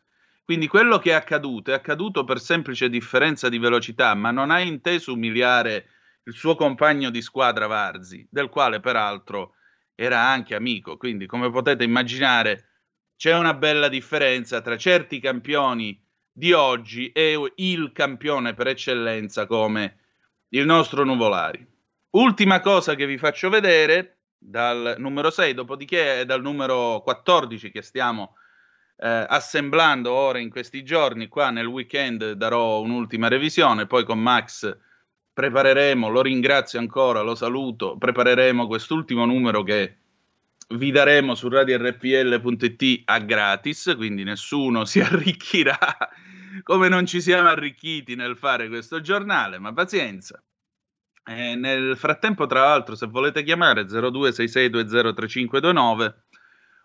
Quindi 0.44 0.68
quello 0.68 0.98
che 0.98 1.10
è 1.10 1.14
accaduto 1.14 1.72
è 1.72 1.74
accaduto 1.74 2.22
per 2.22 2.38
semplice 2.38 2.88
differenza 2.88 3.48
di 3.48 3.58
velocità, 3.58 4.14
ma 4.14 4.30
non 4.30 4.50
ha 4.50 4.60
inteso 4.60 5.12
umiliare 5.12 5.88
il 6.24 6.34
suo 6.34 6.54
compagno 6.54 7.10
di 7.10 7.20
squadra 7.20 7.66
Varzi, 7.66 8.26
del 8.30 8.48
quale 8.48 8.78
peraltro 8.78 9.54
era 9.96 10.20
anche 10.20 10.54
amico. 10.54 10.96
Quindi, 10.96 11.26
come 11.26 11.50
potete 11.50 11.82
immaginare, 11.82 12.68
c'è 13.16 13.36
una 13.36 13.54
bella 13.54 13.88
differenza 13.88 14.60
tra 14.60 14.76
certi 14.76 15.18
campioni 15.18 16.00
di 16.30 16.52
oggi 16.52 17.10
e 17.10 17.52
il 17.56 17.90
campione 17.92 18.54
per 18.54 18.68
eccellenza 18.68 19.46
come 19.46 19.98
il 20.50 20.64
nostro 20.64 21.04
Nuvolari. 21.04 21.71
Ultima 22.12 22.60
cosa 22.60 22.94
che 22.94 23.06
vi 23.06 23.16
faccio 23.16 23.48
vedere 23.48 24.18
dal 24.36 24.96
numero 24.98 25.30
6, 25.30 25.54
dopodiché 25.54 26.20
è 26.20 26.24
dal 26.26 26.42
numero 26.42 27.00
14 27.00 27.70
che 27.70 27.80
stiamo 27.80 28.36
eh, 28.98 29.24
assemblando 29.28 30.12
ora 30.12 30.38
in 30.38 30.50
questi 30.50 30.82
giorni. 30.82 31.28
Qua 31.28 31.48
nel 31.48 31.66
weekend 31.66 32.32
darò 32.32 32.80
un'ultima 32.80 33.28
revisione, 33.28 33.86
poi 33.86 34.04
con 34.04 34.18
Max 34.20 34.76
prepareremo, 35.32 36.10
lo 36.10 36.20
ringrazio 36.20 36.78
ancora, 36.78 37.22
lo 37.22 37.34
saluto, 37.34 37.96
prepareremo 37.96 38.66
quest'ultimo 38.66 39.24
numero 39.24 39.62
che 39.62 39.96
vi 40.68 40.90
daremo 40.90 41.34
su 41.34 41.48
radiorpl.it 41.48 43.02
a 43.06 43.18
gratis, 43.20 43.94
quindi 43.96 44.22
nessuno 44.22 44.84
si 44.84 45.00
arricchirà 45.00 45.78
come 46.62 46.88
non 46.88 47.06
ci 47.06 47.22
siamo 47.22 47.48
arricchiti 47.48 48.14
nel 48.16 48.36
fare 48.36 48.68
questo 48.68 49.00
giornale, 49.00 49.58
ma 49.58 49.72
pazienza. 49.72 50.42
Eh, 51.24 51.54
nel 51.54 51.96
frattempo, 51.96 52.46
tra 52.46 52.62
l'altro, 52.62 52.96
se 52.96 53.06
volete 53.06 53.44
chiamare 53.44 53.84
0266203529 53.84 56.14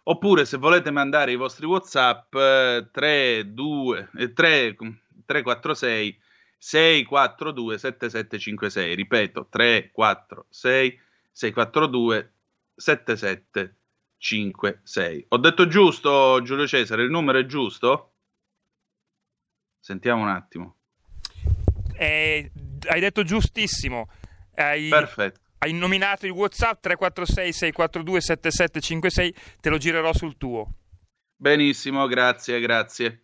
oppure 0.04 0.46
se 0.46 0.58
volete 0.58 0.92
mandare 0.92 1.32
i 1.32 1.36
vostri 1.36 1.66
WhatsApp 1.66 2.36
eh, 2.36 2.88
32 2.92 4.10
eh, 4.16 4.34
3, 4.34 4.76
346 5.26 6.20
642 6.58 7.78
7756, 7.78 8.96
ripeto 8.96 9.48
346 9.50 11.00
642 11.32 12.32
7756. 12.76 15.26
Ho 15.30 15.38
detto 15.38 15.68
giusto, 15.68 16.42
Giulio 16.42 16.68
Cesare, 16.68 17.04
il 17.04 17.10
numero 17.10 17.40
è 17.40 17.46
giusto? 17.46 18.12
Sentiamo 19.80 20.24
un 20.24 20.30
attimo. 20.30 20.76
Eh, 21.96 22.52
hai 22.88 23.00
detto 23.00 23.24
giustissimo. 23.24 24.10
Hai, 24.60 24.90
Perfetto. 24.90 25.40
Hai 25.60 25.72
nominato 25.74 26.26
il 26.26 26.32
WhatsApp 26.32 26.82
346 26.82 27.54
642 27.54 28.22
7756, 28.22 29.36
te 29.62 29.70
lo 29.70 29.78
girerò 29.78 30.14
sul 30.14 30.38
tuo. 30.38 30.68
Benissimo, 31.36 32.08
grazie, 32.08 32.60
grazie. 32.60 33.24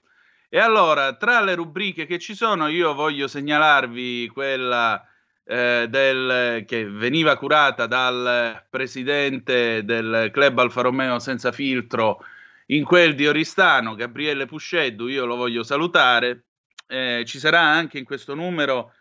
E 0.50 0.60
allora, 0.60 1.16
tra 1.16 1.42
le 1.42 1.56
rubriche 1.56 2.06
che 2.06 2.20
ci 2.20 2.36
sono, 2.36 2.68
io 2.68 2.94
voglio 2.94 3.28
segnalarvi 3.28 4.30
quella 4.32 5.04
eh, 5.44 5.88
del, 5.90 6.64
che 6.68 6.86
veniva 6.86 7.36
curata 7.38 7.88
dal 7.88 8.64
presidente 8.70 9.84
del 9.84 10.30
club 10.32 10.60
Alfa 10.60 10.82
Romeo 10.82 11.18
senza 11.18 11.52
filtro 11.52 12.24
in 12.68 12.84
quel 12.84 13.16
di 13.16 13.28
Oristano, 13.28 13.96
Gabriele 13.96 14.46
Pusceddu, 14.46 15.08
io 15.08 15.26
lo 15.26 15.36
voglio 15.36 15.64
salutare. 15.64 16.46
Eh, 16.88 17.24
ci 17.26 17.40
sarà 17.40 17.62
anche 17.62 17.98
in 17.98 18.06
questo 18.06 18.36
numero 18.36 18.94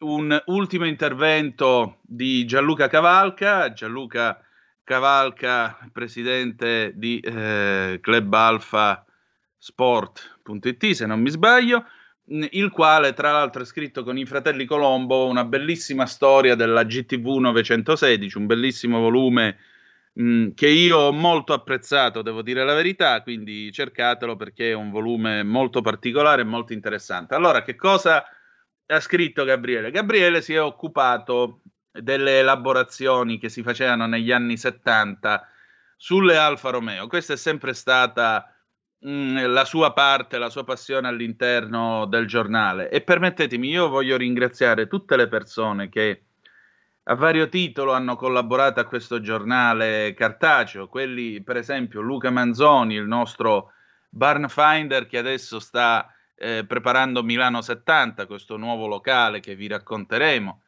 un 0.00 0.40
ultimo 0.46 0.86
intervento 0.86 1.98
di 2.02 2.44
Gianluca 2.44 2.88
Cavalca, 2.88 3.72
Gianluca 3.72 4.40
Cavalca, 4.84 5.78
presidente 5.92 6.92
di 6.94 7.18
eh, 7.20 7.98
Club 8.00 8.32
Alfa 8.32 9.04
Sport.it, 9.56 10.90
se 10.92 11.06
non 11.06 11.20
mi 11.20 11.30
sbaglio, 11.30 11.84
il 12.26 12.70
quale 12.70 13.12
tra 13.12 13.32
l'altro 13.32 13.62
è 13.62 13.64
scritto 13.64 14.04
con 14.04 14.16
i 14.18 14.26
fratelli 14.26 14.66
Colombo 14.66 15.26
una 15.26 15.44
bellissima 15.44 16.06
storia 16.06 16.54
della 16.54 16.84
GTV 16.84 17.38
916, 17.38 18.36
un 18.36 18.46
bellissimo 18.46 19.00
volume 19.00 19.56
mh, 20.12 20.50
che 20.54 20.68
io 20.68 20.98
ho 20.98 21.12
molto 21.12 21.54
apprezzato, 21.54 22.22
devo 22.22 22.42
dire 22.42 22.64
la 22.64 22.74
verità, 22.74 23.20
quindi 23.22 23.72
cercatelo 23.72 24.36
perché 24.36 24.70
è 24.70 24.74
un 24.74 24.90
volume 24.90 25.42
molto 25.42 25.80
particolare 25.80 26.42
e 26.42 26.44
molto 26.44 26.72
interessante. 26.72 27.34
Allora, 27.34 27.62
che 27.62 27.74
cosa 27.74 28.24
ha 28.94 29.00
scritto 29.00 29.44
Gabriele? 29.44 29.90
Gabriele 29.90 30.40
si 30.40 30.54
è 30.54 30.62
occupato 30.62 31.60
delle 31.90 32.38
elaborazioni 32.38 33.38
che 33.38 33.48
si 33.48 33.62
facevano 33.62 34.06
negli 34.06 34.32
anni 34.32 34.56
70 34.56 35.46
sulle 35.96 36.36
Alfa 36.36 36.70
Romeo. 36.70 37.06
Questa 37.06 37.34
è 37.34 37.36
sempre 37.36 37.74
stata 37.74 38.54
mm, 39.06 39.44
la 39.46 39.64
sua 39.64 39.92
parte, 39.92 40.38
la 40.38 40.48
sua 40.48 40.64
passione 40.64 41.08
all'interno 41.08 42.06
del 42.06 42.26
giornale. 42.26 42.88
E 42.88 43.02
permettetemi, 43.02 43.68
io 43.68 43.88
voglio 43.88 44.16
ringraziare 44.16 44.86
tutte 44.86 45.16
le 45.16 45.28
persone 45.28 45.88
che 45.88 46.22
a 47.10 47.14
vario 47.14 47.48
titolo 47.48 47.92
hanno 47.92 48.16
collaborato 48.16 48.80
a 48.80 48.84
questo 48.84 49.20
giornale 49.20 50.14
cartaceo, 50.14 50.88
quelli 50.88 51.42
per 51.42 51.56
esempio 51.56 52.00
Luca 52.00 52.30
Manzoni, 52.30 52.94
il 52.94 53.06
nostro 53.06 53.72
barn 54.10 54.48
finder 54.48 55.06
che 55.06 55.18
adesso 55.18 55.58
sta 55.58 56.12
eh, 56.38 56.64
preparando 56.66 57.22
Milano 57.22 57.60
70, 57.60 58.26
questo 58.26 58.56
nuovo 58.56 58.86
locale 58.86 59.40
che 59.40 59.54
vi 59.54 59.66
racconteremo. 59.66 60.62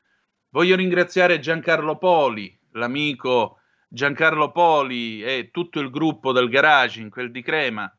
Voglio 0.51 0.77
ringraziare 0.77 1.39
Giancarlo 1.39 1.97
Poli, 1.97 2.59
l'amico 2.73 3.59
Giancarlo 3.89 4.51
Poli 4.51 5.23
e 5.23 5.51
tutto 5.53 5.81
il 5.81 5.91
gruppo 5.91 6.33
del 6.33 6.49
garage 6.49 7.01
in 7.01 7.11
quel 7.11 7.31
di 7.31 7.43
Crema 7.43 7.93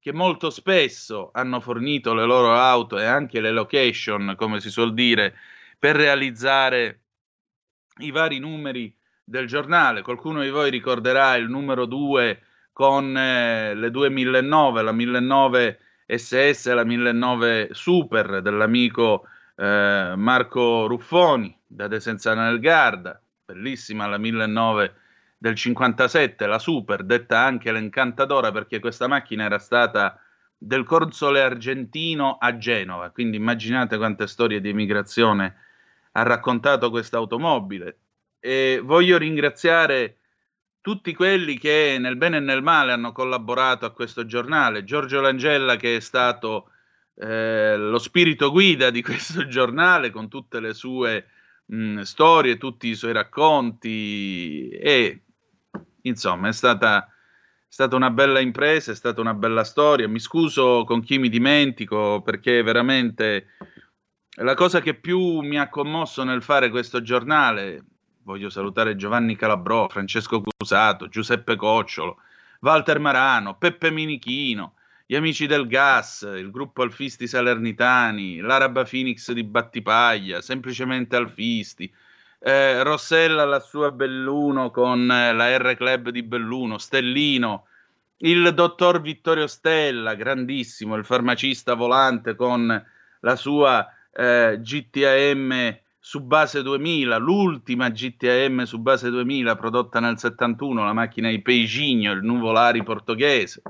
che 0.00 0.12
molto 0.12 0.50
spesso 0.50 1.30
hanno 1.32 1.60
fornito 1.60 2.14
le 2.14 2.24
loro 2.24 2.54
auto 2.54 2.98
e 2.98 3.04
anche 3.04 3.40
le 3.40 3.50
location, 3.50 4.34
come 4.36 4.60
si 4.60 4.70
suol 4.70 4.94
dire, 4.94 5.34
per 5.78 5.96
realizzare 5.96 7.02
i 7.98 8.10
vari 8.10 8.38
numeri 8.38 8.94
del 9.24 9.46
giornale. 9.46 10.02
Qualcuno 10.02 10.42
di 10.42 10.50
voi 10.50 10.70
ricorderà 10.70 11.34
il 11.34 11.48
numero 11.48 11.84
2 11.84 12.42
con 12.72 13.16
eh, 13.16 13.74
le 13.74 13.90
due 13.90 14.08
1009, 14.08 14.82
la 14.82 14.92
1009 14.92 15.80
SS 16.08 16.72
la 16.72 16.84
1009 16.84 17.68
Super 17.72 18.40
dell'amico 18.40 19.26
eh, 19.54 20.14
Marco 20.16 20.86
Ruffoni 20.86 21.54
da 21.66 21.86
Desenzano 21.86 22.48
del 22.48 22.60
Garda, 22.60 23.20
bellissima 23.44 24.06
la 24.06 24.16
1009 24.16 24.94
del 25.36 25.54
57, 25.54 26.46
la 26.46 26.58
Super, 26.58 27.04
detta 27.04 27.40
anche 27.40 27.70
l'Encantadora 27.70 28.50
perché 28.50 28.78
questa 28.80 29.06
macchina 29.06 29.44
era 29.44 29.58
stata 29.58 30.18
del 30.56 30.84
console 30.84 31.42
argentino 31.42 32.38
a 32.40 32.56
Genova, 32.56 33.10
quindi 33.10 33.36
immaginate 33.36 33.98
quante 33.98 34.26
storie 34.26 34.60
di 34.60 34.70
emigrazione 34.70 35.56
ha 36.12 36.22
raccontato 36.22 36.88
questa 36.88 37.18
automobile. 37.18 37.98
E 38.40 38.80
voglio 38.82 39.18
ringraziare 39.18 40.17
tutti 40.80 41.14
quelli 41.14 41.58
che 41.58 41.96
nel 41.98 42.16
bene 42.16 42.38
e 42.38 42.40
nel 42.40 42.62
male 42.62 42.92
hanno 42.92 43.12
collaborato 43.12 43.84
a 43.86 43.92
questo 43.92 44.24
giornale, 44.26 44.84
Giorgio 44.84 45.20
Langella 45.20 45.76
che 45.76 45.96
è 45.96 46.00
stato 46.00 46.70
eh, 47.14 47.76
lo 47.76 47.98
spirito 47.98 48.50
guida 48.50 48.90
di 48.90 49.02
questo 49.02 49.46
giornale 49.48 50.10
con 50.10 50.28
tutte 50.28 50.60
le 50.60 50.72
sue 50.74 51.26
mh, 51.66 52.00
storie, 52.02 52.58
tutti 52.58 52.88
i 52.88 52.94
suoi 52.94 53.12
racconti 53.12 54.68
e 54.70 55.22
insomma, 56.02 56.48
è 56.48 56.52
stata, 56.52 57.04
è 57.04 57.10
stata 57.68 57.96
una 57.96 58.10
bella 58.10 58.40
impresa, 58.40 58.92
è 58.92 58.94
stata 58.94 59.20
una 59.20 59.34
bella 59.34 59.64
storia. 59.64 60.08
Mi 60.08 60.20
scuso 60.20 60.84
con 60.84 61.02
chi 61.02 61.18
mi 61.18 61.28
dimentico 61.28 62.22
perché 62.22 62.62
veramente 62.62 63.48
la 64.40 64.54
cosa 64.54 64.80
che 64.80 64.94
più 64.94 65.40
mi 65.40 65.58
ha 65.58 65.68
commosso 65.68 66.22
nel 66.24 66.42
fare 66.42 66.70
questo 66.70 67.02
giornale, 67.02 67.84
voglio 68.28 68.50
salutare 68.50 68.94
Giovanni 68.94 69.36
Calabrò, 69.36 69.88
Francesco 69.88 70.42
Cusato, 70.42 71.08
Giuseppe 71.08 71.56
Cocciolo, 71.56 72.18
Walter 72.60 72.98
Marano, 72.98 73.56
Peppe 73.56 73.90
Minichino, 73.90 74.74
gli 75.06 75.14
amici 75.14 75.46
del 75.46 75.66
gas, 75.66 76.30
il 76.36 76.50
gruppo 76.50 76.82
Alfisti 76.82 77.26
Salernitani, 77.26 78.40
l'Araba 78.40 78.84
Phoenix 78.84 79.32
di 79.32 79.44
Battipaglia, 79.44 80.42
semplicemente 80.42 81.16
Alfisti, 81.16 81.90
eh, 82.40 82.82
Rossella 82.82 83.46
la 83.46 83.60
sua 83.60 83.92
Belluno 83.92 84.70
con 84.70 85.10
eh, 85.10 85.32
la 85.32 85.56
R 85.56 85.74
Club 85.74 86.10
di 86.10 86.22
Belluno, 86.22 86.76
Stellino, 86.76 87.64
il 88.18 88.52
dottor 88.52 89.00
Vittorio 89.00 89.46
Stella, 89.46 90.14
grandissimo, 90.14 90.96
il 90.96 91.06
farmacista 91.06 91.72
volante 91.72 92.36
con 92.36 92.86
la 93.20 93.36
sua 93.36 93.90
eh, 94.12 94.58
GTAM 94.60 95.86
su 96.00 96.20
base 96.22 96.62
2000, 96.62 97.16
l'ultima 97.18 97.90
GTAM 97.90 98.62
su 98.62 98.78
base 98.78 99.10
2000 99.10 99.56
prodotta 99.56 100.00
nel 100.00 100.18
71, 100.18 100.84
la 100.84 100.92
macchina 100.92 101.28
di 101.28 101.42
Peigigno, 101.42 102.12
il 102.12 102.22
nuvolari 102.22 102.82
portoghese. 102.82 103.62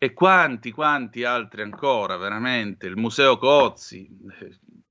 E 0.00 0.12
quanti, 0.12 0.70
quanti 0.70 1.24
altri 1.24 1.62
ancora, 1.62 2.16
veramente, 2.16 2.86
il 2.86 2.96
Museo 2.96 3.36
Cozzi, 3.36 4.08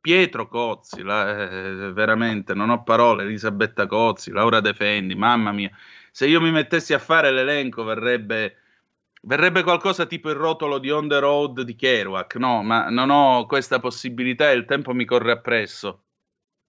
Pietro 0.02 0.48
Cozzi, 0.48 1.02
la, 1.02 1.50
eh, 1.50 1.94
veramente 1.94 2.54
non 2.54 2.70
ho 2.70 2.84
parole, 2.84 3.24
Elisabetta 3.24 3.86
Cozzi, 3.88 4.32
Laura 4.32 4.60
Defendi, 4.60 5.16
mamma 5.16 5.52
mia, 5.52 5.72
se 6.12 6.28
io 6.28 6.42
mi 6.42 6.52
mettessi 6.52 6.94
a 6.94 7.00
fare 7.00 7.32
l'elenco 7.32 7.84
verrebbe, 7.84 8.56
verrebbe 9.22 9.64
qualcosa 9.64 10.06
tipo 10.06 10.30
il 10.30 10.36
rotolo 10.36 10.80
di 10.80 10.90
On 10.90 11.08
the 11.08 11.20
Road 11.20 11.62
di 11.62 11.76
Kerouac, 11.76 12.36
no, 12.36 12.64
ma 12.64 12.90
non 12.90 13.10
ho 13.10 13.46
questa 13.46 13.80
possibilità 13.80 14.50
e 14.50 14.56
il 14.56 14.66
tempo 14.66 14.94
mi 14.94 15.06
corre 15.06 15.32
appresso. 15.32 16.07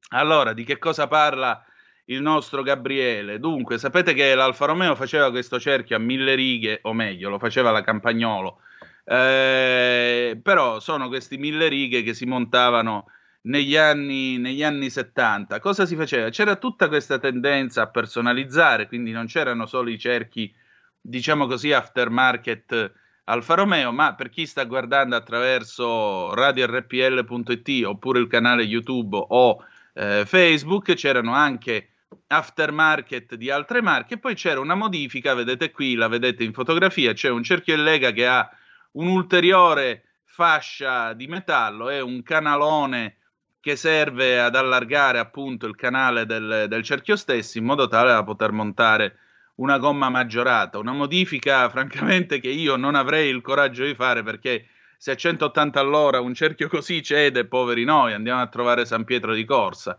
Allora, 0.08 0.52
di 0.52 0.64
che 0.64 0.78
cosa 0.78 1.06
parla 1.06 1.62
il 2.06 2.20
nostro 2.20 2.62
Gabriele. 2.62 3.38
Dunque, 3.38 3.78
sapete 3.78 4.14
che 4.14 4.34
l'Alfa 4.34 4.66
Romeo 4.66 4.94
faceva 4.94 5.30
questo 5.30 5.58
cerchio 5.60 5.96
a 5.96 5.98
mille 5.98 6.34
righe, 6.34 6.80
o 6.82 6.92
meglio, 6.92 7.28
lo 7.28 7.38
faceva 7.38 7.70
la 7.70 7.82
Campagnolo, 7.82 8.60
eh, 9.04 10.38
però 10.42 10.80
sono 10.80 11.08
questi 11.08 11.36
mille 11.36 11.68
righe 11.68 12.02
che 12.02 12.14
si 12.14 12.24
montavano 12.24 13.06
negli 13.42 13.76
anni, 13.76 14.38
negli 14.38 14.62
anni 14.62 14.90
70. 14.90 15.60
Cosa 15.60 15.86
si 15.86 15.96
faceva? 15.96 16.30
C'era 16.30 16.56
tutta 16.56 16.88
questa 16.88 17.18
tendenza 17.18 17.82
a 17.82 17.88
personalizzare, 17.88 18.86
quindi 18.88 19.10
non 19.12 19.26
c'erano 19.26 19.66
solo 19.66 19.90
i 19.90 19.98
cerchi, 19.98 20.52
diciamo 21.00 21.46
così, 21.46 21.72
aftermarket 21.72 22.92
Alfa 23.24 23.54
Romeo, 23.54 23.92
ma 23.92 24.14
per 24.14 24.30
chi 24.30 24.46
sta 24.46 24.64
guardando 24.64 25.14
attraverso 25.14 26.32
radiorpl.it 26.34 27.84
oppure 27.84 28.20
il 28.20 28.26
canale 28.26 28.62
YouTube 28.62 29.22
o 29.28 29.62
eh, 29.98 30.24
Facebook, 30.24 30.94
c'erano 30.94 31.34
anche 31.34 31.90
aftermarket 32.28 33.34
di 33.34 33.50
altre 33.50 33.82
marche 33.82 34.18
poi 34.18 34.34
c'era 34.34 34.60
una 34.60 34.74
modifica, 34.74 35.34
vedete 35.34 35.70
qui, 35.72 35.94
la 35.94 36.08
vedete 36.08 36.44
in 36.44 36.52
fotografia, 36.52 37.12
c'è 37.12 37.28
un 37.28 37.42
cerchio 37.42 37.74
in 37.74 37.82
lega 37.82 38.12
che 38.12 38.26
ha 38.26 38.48
un'ulteriore 38.92 40.04
fascia 40.24 41.14
di 41.14 41.26
metallo 41.26 41.90
e 41.90 42.00
un 42.00 42.22
canalone 42.22 43.16
che 43.60 43.74
serve 43.74 44.40
ad 44.40 44.54
allargare 44.54 45.18
appunto 45.18 45.66
il 45.66 45.74
canale 45.74 46.26
del, 46.26 46.66
del 46.68 46.82
cerchio 46.84 47.16
stesso 47.16 47.58
in 47.58 47.64
modo 47.64 47.88
tale 47.88 48.12
da 48.12 48.22
poter 48.22 48.52
montare 48.52 49.18
una 49.56 49.78
gomma 49.78 50.08
maggiorata, 50.08 50.78
una 50.78 50.92
modifica 50.92 51.68
francamente 51.70 52.38
che 52.38 52.50
io 52.50 52.76
non 52.76 52.94
avrei 52.94 53.30
il 53.30 53.40
coraggio 53.40 53.84
di 53.84 53.94
fare 53.94 54.22
perché 54.22 54.68
se 54.98 55.12
a 55.12 55.14
180 55.14 55.78
all'ora 55.78 56.20
un 56.20 56.34
cerchio 56.34 56.68
così 56.68 57.02
cede, 57.02 57.46
poveri 57.46 57.84
noi, 57.84 58.12
andiamo 58.12 58.40
a 58.40 58.48
trovare 58.48 58.84
San 58.84 59.04
Pietro 59.04 59.32
di 59.32 59.44
Corsa. 59.44 59.96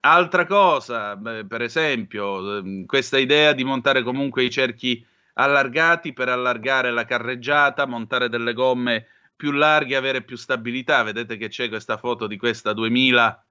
Altra 0.00 0.44
cosa, 0.46 1.16
per 1.16 1.62
esempio, 1.62 2.58
ehm, 2.58 2.84
questa 2.84 3.18
idea 3.18 3.52
di 3.52 3.64
montare 3.64 4.02
comunque 4.02 4.44
i 4.44 4.50
cerchi 4.50 5.04
allargati 5.34 6.12
per 6.12 6.28
allargare 6.28 6.90
la 6.92 7.04
carreggiata, 7.06 7.86
montare 7.86 8.28
delle 8.28 8.52
gomme 8.52 9.06
più 9.34 9.52
larghe, 9.52 9.96
avere 9.96 10.22
più 10.22 10.36
stabilità. 10.36 11.02
Vedete 11.02 11.36
che 11.36 11.48
c'è 11.48 11.68
questa 11.68 11.96
foto 11.96 12.26
di 12.26 12.36
questa 12.36 12.72
2000 12.72 13.46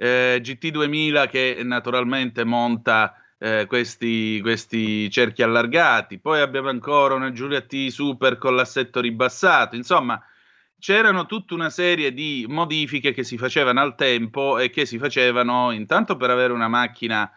eh, 0.00 0.40
GT2000 0.42 1.28
che 1.28 1.60
naturalmente 1.62 2.44
monta 2.44 3.14
eh, 3.42 3.64
questi, 3.66 4.38
questi, 4.42 5.10
cerchi 5.10 5.42
allargati. 5.42 6.18
Poi 6.18 6.40
abbiamo 6.40 6.68
ancora 6.68 7.14
una 7.14 7.32
Giulia 7.32 7.62
T 7.62 7.88
Super 7.88 8.36
con 8.36 8.54
l'assetto 8.54 9.00
ribassato. 9.00 9.76
Insomma, 9.76 10.22
c'erano 10.78 11.24
tutta 11.24 11.54
una 11.54 11.70
serie 11.70 12.12
di 12.12 12.44
modifiche 12.46 13.12
che 13.12 13.24
si 13.24 13.38
facevano 13.38 13.80
al 13.80 13.94
tempo 13.94 14.58
e 14.58 14.68
che 14.68 14.84
si 14.84 14.98
facevano 14.98 15.70
intanto 15.70 16.16
per 16.16 16.28
avere 16.28 16.52
una 16.52 16.68
macchina 16.68 17.30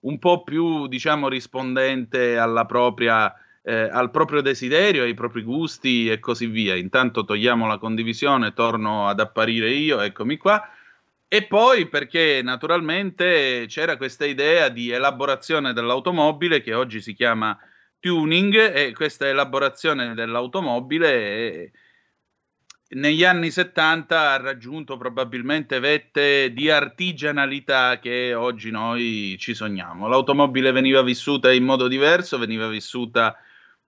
un 0.00 0.18
po' 0.18 0.44
più, 0.44 0.88
diciamo, 0.88 1.28
rispondente 1.28 2.36
propria, 2.66 3.34
eh, 3.62 3.88
al 3.90 4.10
proprio 4.10 4.42
desiderio, 4.42 5.04
ai 5.04 5.14
propri 5.14 5.42
gusti 5.42 6.10
e 6.10 6.20
così 6.20 6.46
via. 6.46 6.74
Intanto 6.74 7.24
togliamo 7.24 7.66
la 7.66 7.78
condivisione, 7.78 8.52
torno 8.52 9.08
ad 9.08 9.20
apparire 9.20 9.70
io, 9.70 10.00
eccomi 10.00 10.36
qua. 10.36 10.68
E 11.28 11.44
poi 11.46 11.88
perché 11.88 12.40
naturalmente 12.42 13.64
c'era 13.66 13.96
questa 13.96 14.24
idea 14.24 14.68
di 14.68 14.90
elaborazione 14.90 15.72
dell'automobile 15.72 16.60
che 16.60 16.72
oggi 16.72 17.00
si 17.00 17.14
chiama 17.14 17.58
tuning 17.98 18.54
e 18.54 18.92
questa 18.92 19.26
elaborazione 19.28 20.14
dell'automobile 20.14 21.08
è, 21.10 21.70
negli 22.90 23.24
anni 23.24 23.50
70 23.50 24.30
ha 24.30 24.36
raggiunto 24.36 24.96
probabilmente 24.96 25.80
vette 25.80 26.52
di 26.52 26.70
artigianalità 26.70 27.98
che 27.98 28.32
oggi 28.32 28.70
noi 28.70 29.36
ci 29.40 29.54
sogniamo. 29.54 30.06
L'automobile 30.06 30.70
veniva 30.70 31.02
vissuta 31.02 31.52
in 31.52 31.64
modo 31.64 31.88
diverso, 31.88 32.38
veniva 32.38 32.68
vissuta 32.68 33.36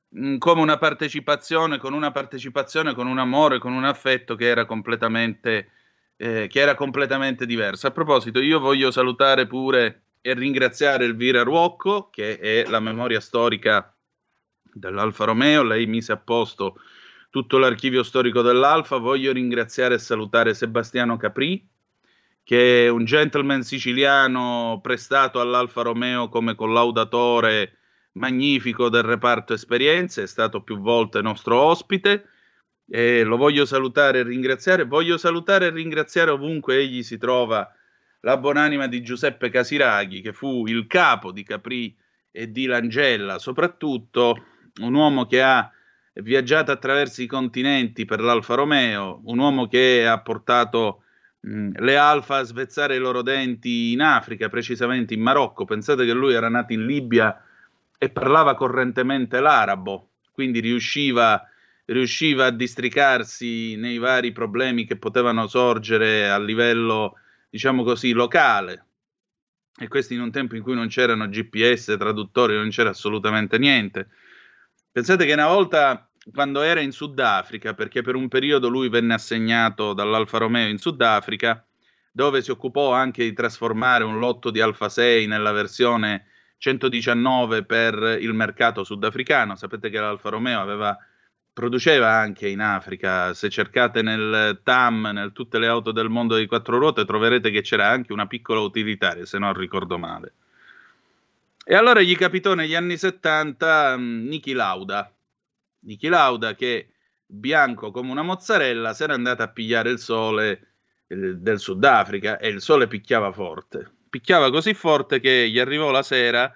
mh, 0.09 0.38
come 0.38 0.61
una 0.62 0.79
partecipazione, 0.79 1.79
con 1.79 1.92
una 1.92 2.11
partecipazione, 2.11 2.94
con 2.94 3.07
un 3.07 3.18
amore, 3.18 3.61
con 3.61 3.72
un 3.72 3.85
affetto 3.85 4.35
che 4.35 4.46
era 4.46 4.64
completamente 4.64 5.70
eh, 6.18 6.48
che 6.48 6.61
era 6.61 6.74
completamente 6.74 7.46
diversa. 7.46 7.88
A 7.88 7.92
proposito, 7.92 8.40
io 8.40 8.59
voglio 8.59 8.90
salutare 8.90 9.46
pure 9.46 10.02
e 10.20 10.35
ringraziare 10.35 11.04
Elvira 11.04 11.42
Ruocco, 11.42 12.11
che 12.11 12.38
è 12.38 12.64
la 12.68 12.81
memoria 12.81 13.20
storica 13.20 13.94
dell'Alfa 14.62 15.24
Romeo. 15.24 15.62
Lei 15.62 15.87
mise 15.87 16.12
a 16.12 16.16
posto 16.16 16.81
tutto 17.31 17.59
l'archivio 17.59 18.02
storico 18.02 18.42
dell'Alfa. 18.42 18.96
Voglio 18.96 19.33
ringraziare 19.33 19.94
e 19.94 19.98
salutare 19.98 20.54
Sebastiano 20.54 21.16
Capri, 21.16 21.64
che 22.42 22.87
è 22.87 22.88
un 22.88 23.04
gentleman 23.04 23.62
siciliano 23.62 24.81
prestato 24.83 25.40
all'Alfa 25.40 25.83
Romeo 25.83 26.28
come 26.28 26.57
collaudatore 26.57 27.74
magnifico 28.12 28.88
del 28.88 29.04
reparto 29.04 29.52
esperienze, 29.52 30.24
è 30.24 30.26
stato 30.26 30.62
più 30.62 30.81
volte 30.81 31.22
nostro 31.22 31.61
ospite 31.61 32.31
e 32.90 33.22
lo 33.22 33.37
voglio 33.37 33.64
salutare 33.66 34.20
e 34.20 34.22
ringraziare. 34.22 34.85
Voglio 34.85 35.18
salutare 35.18 35.66
e 35.66 35.70
ringraziare 35.70 36.31
ovunque 36.31 36.77
egli 36.77 37.03
si 37.03 37.18
trova 37.18 37.70
la 38.20 38.37
buonanima 38.37 38.87
di 38.87 39.03
Giuseppe 39.03 39.51
Casiraghi, 39.51 40.20
che 40.22 40.33
fu 40.33 40.66
il 40.66 40.87
capo 40.87 41.31
di 41.31 41.44
Capri 41.44 41.94
e 42.31 42.51
di 42.51 42.66
Langella, 42.66 43.38
soprattutto 43.38 44.44
un 44.81 44.94
uomo 44.94 45.27
che 45.27 45.42
ha 45.42 45.70
viaggiato 46.14 46.72
attraverso 46.72 47.22
i 47.22 47.27
continenti 47.27 48.05
per 48.05 48.20
l'Alfa 48.20 48.55
Romeo, 48.55 49.20
un 49.24 49.38
uomo 49.38 49.68
che 49.68 50.07
ha 50.07 50.20
portato 50.20 51.03
mh, 51.40 51.81
le 51.81 51.96
Alfa 51.96 52.38
a 52.38 52.42
svezzare 52.42 52.96
i 52.96 52.98
loro 52.98 53.22
denti 53.22 53.92
in 53.92 54.01
Africa, 54.01 54.48
precisamente 54.48 55.14
in 55.14 55.20
Marocco. 55.20 55.64
Pensate 55.64 56.05
che 56.05 56.12
lui 56.12 56.33
era 56.33 56.48
nato 56.48 56.72
in 56.72 56.87
Libia 56.87 57.40
e 57.98 58.09
parlava 58.09 58.55
correntemente 58.55 59.40
l'arabo, 59.40 60.09
quindi 60.33 60.61
riusciva 60.61 61.35
a 61.35 61.48
riusciva 61.88 62.46
a 62.46 62.51
districarsi 62.51 63.77
nei 63.77 63.98
vari 63.98 64.33
problemi 64.33 64.85
che 64.85 64.96
potevano 64.96 65.46
sorgere 65.46 66.29
a 66.29 66.38
livello, 66.38 67.14
diciamo 67.48 67.83
così, 67.83 68.12
locale. 68.12 68.85
E 69.79 69.88
questo 69.88 70.12
in 70.12 70.20
un 70.20 70.31
tempo 70.31 70.57
in 70.57 70.62
cui 70.62 70.74
non 70.74 70.88
c'erano 70.88 71.29
GPS, 71.29 71.94
traduttori, 71.98 72.55
non 72.55 72.68
c'era 72.68 72.90
assolutamente 72.90 73.59
niente. 73.59 74.09
Pensate 74.90 75.24
che 75.24 75.33
una 75.33 75.46
volta, 75.46 76.11
quando 76.33 76.61
era 76.62 76.81
in 76.81 76.92
Sudafrica, 76.92 77.74
perché 77.74 78.03
per 78.03 78.16
un 78.16 78.29
periodo 78.29 78.68
lui 78.68 78.88
venne 78.88 79.14
assegnato 79.14 79.92
dall'Alfa 79.94 80.38
Romeo 80.38 80.68
in 80.68 80.79
Sudafrica, 80.79 81.64
dove 82.11 82.42
si 82.42 82.51
occupò 82.51 82.92
anche 82.92 83.22
di 83.22 83.33
trasformare 83.33 84.05
un 84.05 84.18
lotto 84.18 84.51
di 84.51 84.61
Alfa 84.61 84.88
6 84.88 85.27
nella 85.27 85.53
versione 85.53 86.27
119 86.59 87.64
per 87.64 88.18
il 88.20 88.35
mercato 88.35 88.83
sudafricano. 88.85 89.55
Sapete 89.55 89.88
che 89.88 90.01
l'Alfa 90.01 90.29
Romeo 90.29 90.61
aveva 90.61 90.98
produceva 91.59 92.12
anche 92.12 92.47
in 92.47 92.61
Africa. 92.61 93.35
Se 93.35 93.51
cercate 93.51 94.01
nel 94.01 94.61
TAM, 94.62 95.11
nel 95.12 95.33
tutte 95.33 95.59
le 95.59 95.66
auto 95.66 95.90
del 95.90 96.09
mondo 96.09 96.37
di 96.37 96.47
quattro 96.47 96.79
ruote, 96.79 97.05
troverete 97.05 97.51
che 97.51 97.62
c'era 97.62 97.88
anche 97.88 98.12
una 98.12 98.29
piccola 98.29 98.61
utilitaria, 98.61 99.27
se 99.27 99.38
non 99.38 99.53
ricordo 99.55 99.99
male. 99.99 100.35
E 101.64 101.75
allora 101.75 102.01
gli 102.01 102.14
capitò 102.14 102.55
negli 102.55 102.77
anni 102.77 102.97
70 102.97 103.94
um, 103.97 104.27
Niki 104.29 104.53
Lauda. 104.53 105.12
Niki 105.81 106.07
Lauda 106.07 106.55
che 106.55 106.90
bianco 107.27 107.90
come 107.90 108.12
una 108.12 108.23
mozzarella 108.23 108.94
si 108.94 109.03
era 109.03 109.14
andato 109.14 109.42
a 109.42 109.49
pigliare 109.49 109.90
il 109.90 109.99
sole 109.99 110.68
eh, 111.09 111.35
del 111.35 111.59
Sudafrica 111.59 112.38
e 112.38 112.47
il 112.51 112.61
sole 112.61 112.87
picchiava 112.87 113.33
forte. 113.33 113.90
Picchiava 114.09 114.53
così 114.53 114.75
forte 114.75 115.18
che 115.18 115.49
gli 115.51 115.59
arrivò 115.59 115.90
la 115.90 116.05
sera 116.05 116.55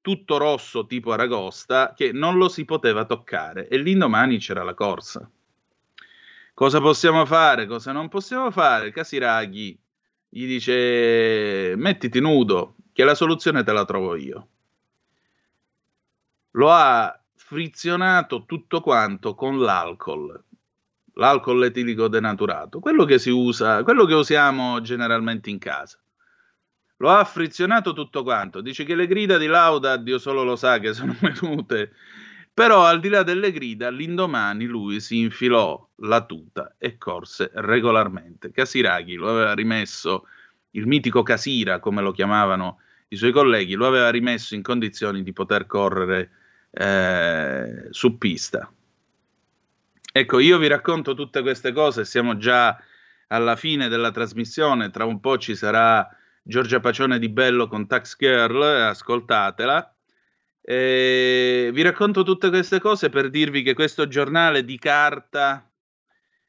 tutto 0.00 0.38
rosso 0.38 0.86
tipo 0.86 1.12
aragosta 1.12 1.92
che 1.94 2.12
non 2.12 2.36
lo 2.36 2.48
si 2.48 2.64
poteva 2.64 3.04
toccare 3.04 3.68
e 3.68 3.76
l'indomani 3.78 4.38
c'era 4.38 4.62
la 4.62 4.74
corsa. 4.74 5.30
Cosa 6.54 6.80
possiamo 6.80 7.24
fare? 7.24 7.66
Cosa 7.66 7.92
non 7.92 8.08
possiamo 8.08 8.50
fare? 8.50 8.92
Casiraghi 8.92 9.78
gli 10.28 10.46
dice 10.46 11.74
mettiti 11.76 12.20
nudo 12.20 12.76
che 12.92 13.04
la 13.04 13.14
soluzione 13.14 13.62
te 13.62 13.72
la 13.72 13.84
trovo 13.84 14.14
io. 14.14 14.48
Lo 16.52 16.70
ha 16.70 17.20
frizionato 17.34 18.44
tutto 18.44 18.80
quanto 18.80 19.34
con 19.34 19.58
l'alcol, 19.58 20.44
l'alcol 21.14 21.64
etilico 21.64 22.08
denaturato, 22.08 22.78
quello 22.80 23.04
che 23.04 23.18
si 23.18 23.30
usa, 23.30 23.82
quello 23.82 24.04
che 24.04 24.14
usiamo 24.14 24.80
generalmente 24.80 25.50
in 25.50 25.58
casa. 25.58 25.98
Lo 27.00 27.10
ha 27.10 27.24
frizionato 27.24 27.92
tutto 27.92 28.22
quanto. 28.22 28.60
Dice 28.60 28.84
che 28.84 28.94
le 28.94 29.06
grida 29.06 29.38
di 29.38 29.46
Lauda, 29.46 29.96
Dio 29.96 30.18
solo 30.18 30.42
lo 30.42 30.56
sa 30.56 30.78
che 30.78 30.92
sono 30.92 31.16
venute. 31.20 31.92
Però 32.52 32.84
al 32.84 33.00
di 33.00 33.08
là 33.08 33.22
delle 33.22 33.52
grida, 33.52 33.88
l'indomani 33.90 34.66
lui 34.66 35.00
si 35.00 35.18
infilò 35.18 35.88
la 35.96 36.24
tuta 36.26 36.74
e 36.78 36.98
corse 36.98 37.50
regolarmente. 37.54 38.50
Casiraghi 38.50 39.14
lo 39.14 39.30
aveva 39.30 39.54
rimesso, 39.54 40.26
il 40.72 40.86
mitico 40.86 41.22
Casira, 41.22 41.78
come 41.78 42.02
lo 42.02 42.12
chiamavano 42.12 42.80
i 43.08 43.16
suoi 43.16 43.32
colleghi, 43.32 43.74
lo 43.74 43.86
aveva 43.86 44.10
rimesso 44.10 44.54
in 44.54 44.62
condizioni 44.62 45.22
di 45.22 45.32
poter 45.32 45.66
correre 45.66 46.30
eh, 46.70 47.86
su 47.90 48.18
pista. 48.18 48.70
Ecco, 50.12 50.38
io 50.38 50.58
vi 50.58 50.66
racconto 50.66 51.14
tutte 51.14 51.40
queste 51.40 51.72
cose, 51.72 52.04
siamo 52.04 52.36
già 52.36 52.76
alla 53.28 53.56
fine 53.56 53.88
della 53.88 54.10
trasmissione, 54.10 54.90
tra 54.90 55.04
un 55.06 55.20
po' 55.20 55.38
ci 55.38 55.54
sarà 55.54 56.06
Giorgia 56.42 56.80
Pacione 56.80 57.18
di 57.18 57.28
Bello 57.28 57.68
con 57.68 57.86
Tax 57.86 58.16
Girl, 58.18 58.62
ascoltatela. 58.62 59.94
E 60.62 61.70
vi 61.72 61.82
racconto 61.82 62.22
tutte 62.22 62.48
queste 62.48 62.80
cose 62.80 63.08
per 63.08 63.30
dirvi 63.30 63.62
che 63.62 63.74
questo 63.74 64.06
giornale 64.06 64.64
di 64.64 64.78
carta 64.78 65.68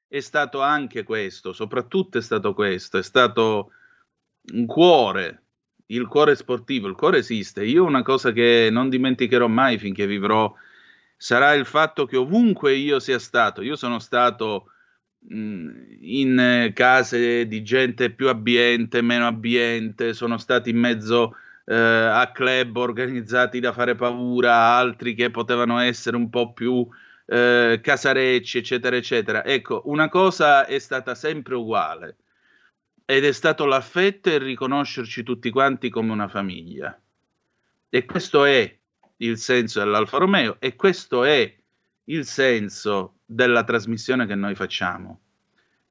è 0.08 0.19
stato 0.19 0.62
anche 0.62 1.04
questo, 1.04 1.54
soprattutto 1.54 2.17
è 2.17 2.21
stato 2.21 2.54
questo, 2.54 2.97
è 2.97 3.04
stato 3.04 3.71
un 4.54 4.65
cuore, 4.65 5.43
il 5.88 6.08
cuore 6.08 6.36
sportivo, 6.36 6.88
il 6.88 6.95
cuore 6.95 7.19
esiste. 7.19 7.63
Io 7.63 7.84
una 7.84 8.01
cosa 8.01 8.32
che 8.32 8.69
non 8.69 8.89
dimenticherò 8.89 9.47
mai 9.47 9.77
finché 9.77 10.06
vivrò 10.06 10.54
sarà 11.15 11.54
il 11.54 11.65
fatto 11.65 12.06
che 12.06 12.17
ovunque 12.17 12.73
io 12.73 12.99
sia 12.99 13.19
stato, 13.19 13.62
io 13.62 13.75
sono 13.75 13.99
stato 13.99 14.71
in 15.29 16.71
case 16.73 17.47
di 17.47 17.63
gente 17.63 18.10
più 18.12 18.27
abbiente, 18.27 19.01
meno 19.01 19.27
abbiente, 19.27 20.13
sono 20.13 20.38
stati 20.38 20.71
in 20.71 20.77
mezzo 20.77 21.36
eh, 21.65 21.75
a 21.75 22.31
club 22.31 22.75
organizzati 22.77 23.60
da 23.60 23.71
fare 23.71 23.95
paura, 23.95 24.75
altri 24.75 25.13
che 25.13 25.29
potevano 25.29 25.79
essere 25.79 26.15
un 26.15 26.29
po' 26.29 26.53
più 26.53 26.88
eh, 27.25 27.79
casarecci, 27.81 28.57
eccetera, 28.57 28.95
eccetera. 28.95 29.45
Ecco, 29.45 29.84
una 29.86 30.10
cosa 30.10 30.65
è 30.65 30.79
stata 30.79 31.15
sempre 31.15 31.55
uguale 31.55 32.17
ed 33.05 33.25
è 33.25 33.31
stato 33.31 33.65
l'affetto 33.65 34.29
e 34.29 34.38
riconoscerci 34.38 35.23
tutti 35.23 35.49
quanti 35.49 35.89
come 35.89 36.12
una 36.12 36.27
famiglia. 36.27 36.99
E 37.89 38.05
questo 38.05 38.45
è 38.45 38.77
il 39.17 39.38
senso 39.38 39.79
dell'Alfa 39.79 40.17
Romeo 40.17 40.57
e 40.60 40.75
questo 40.75 41.23
è 41.23 41.53
il 42.05 42.25
senso 42.25 43.19
della 43.31 43.63
trasmissione 43.63 44.25
che 44.25 44.35
noi 44.35 44.55
facciamo. 44.55 45.19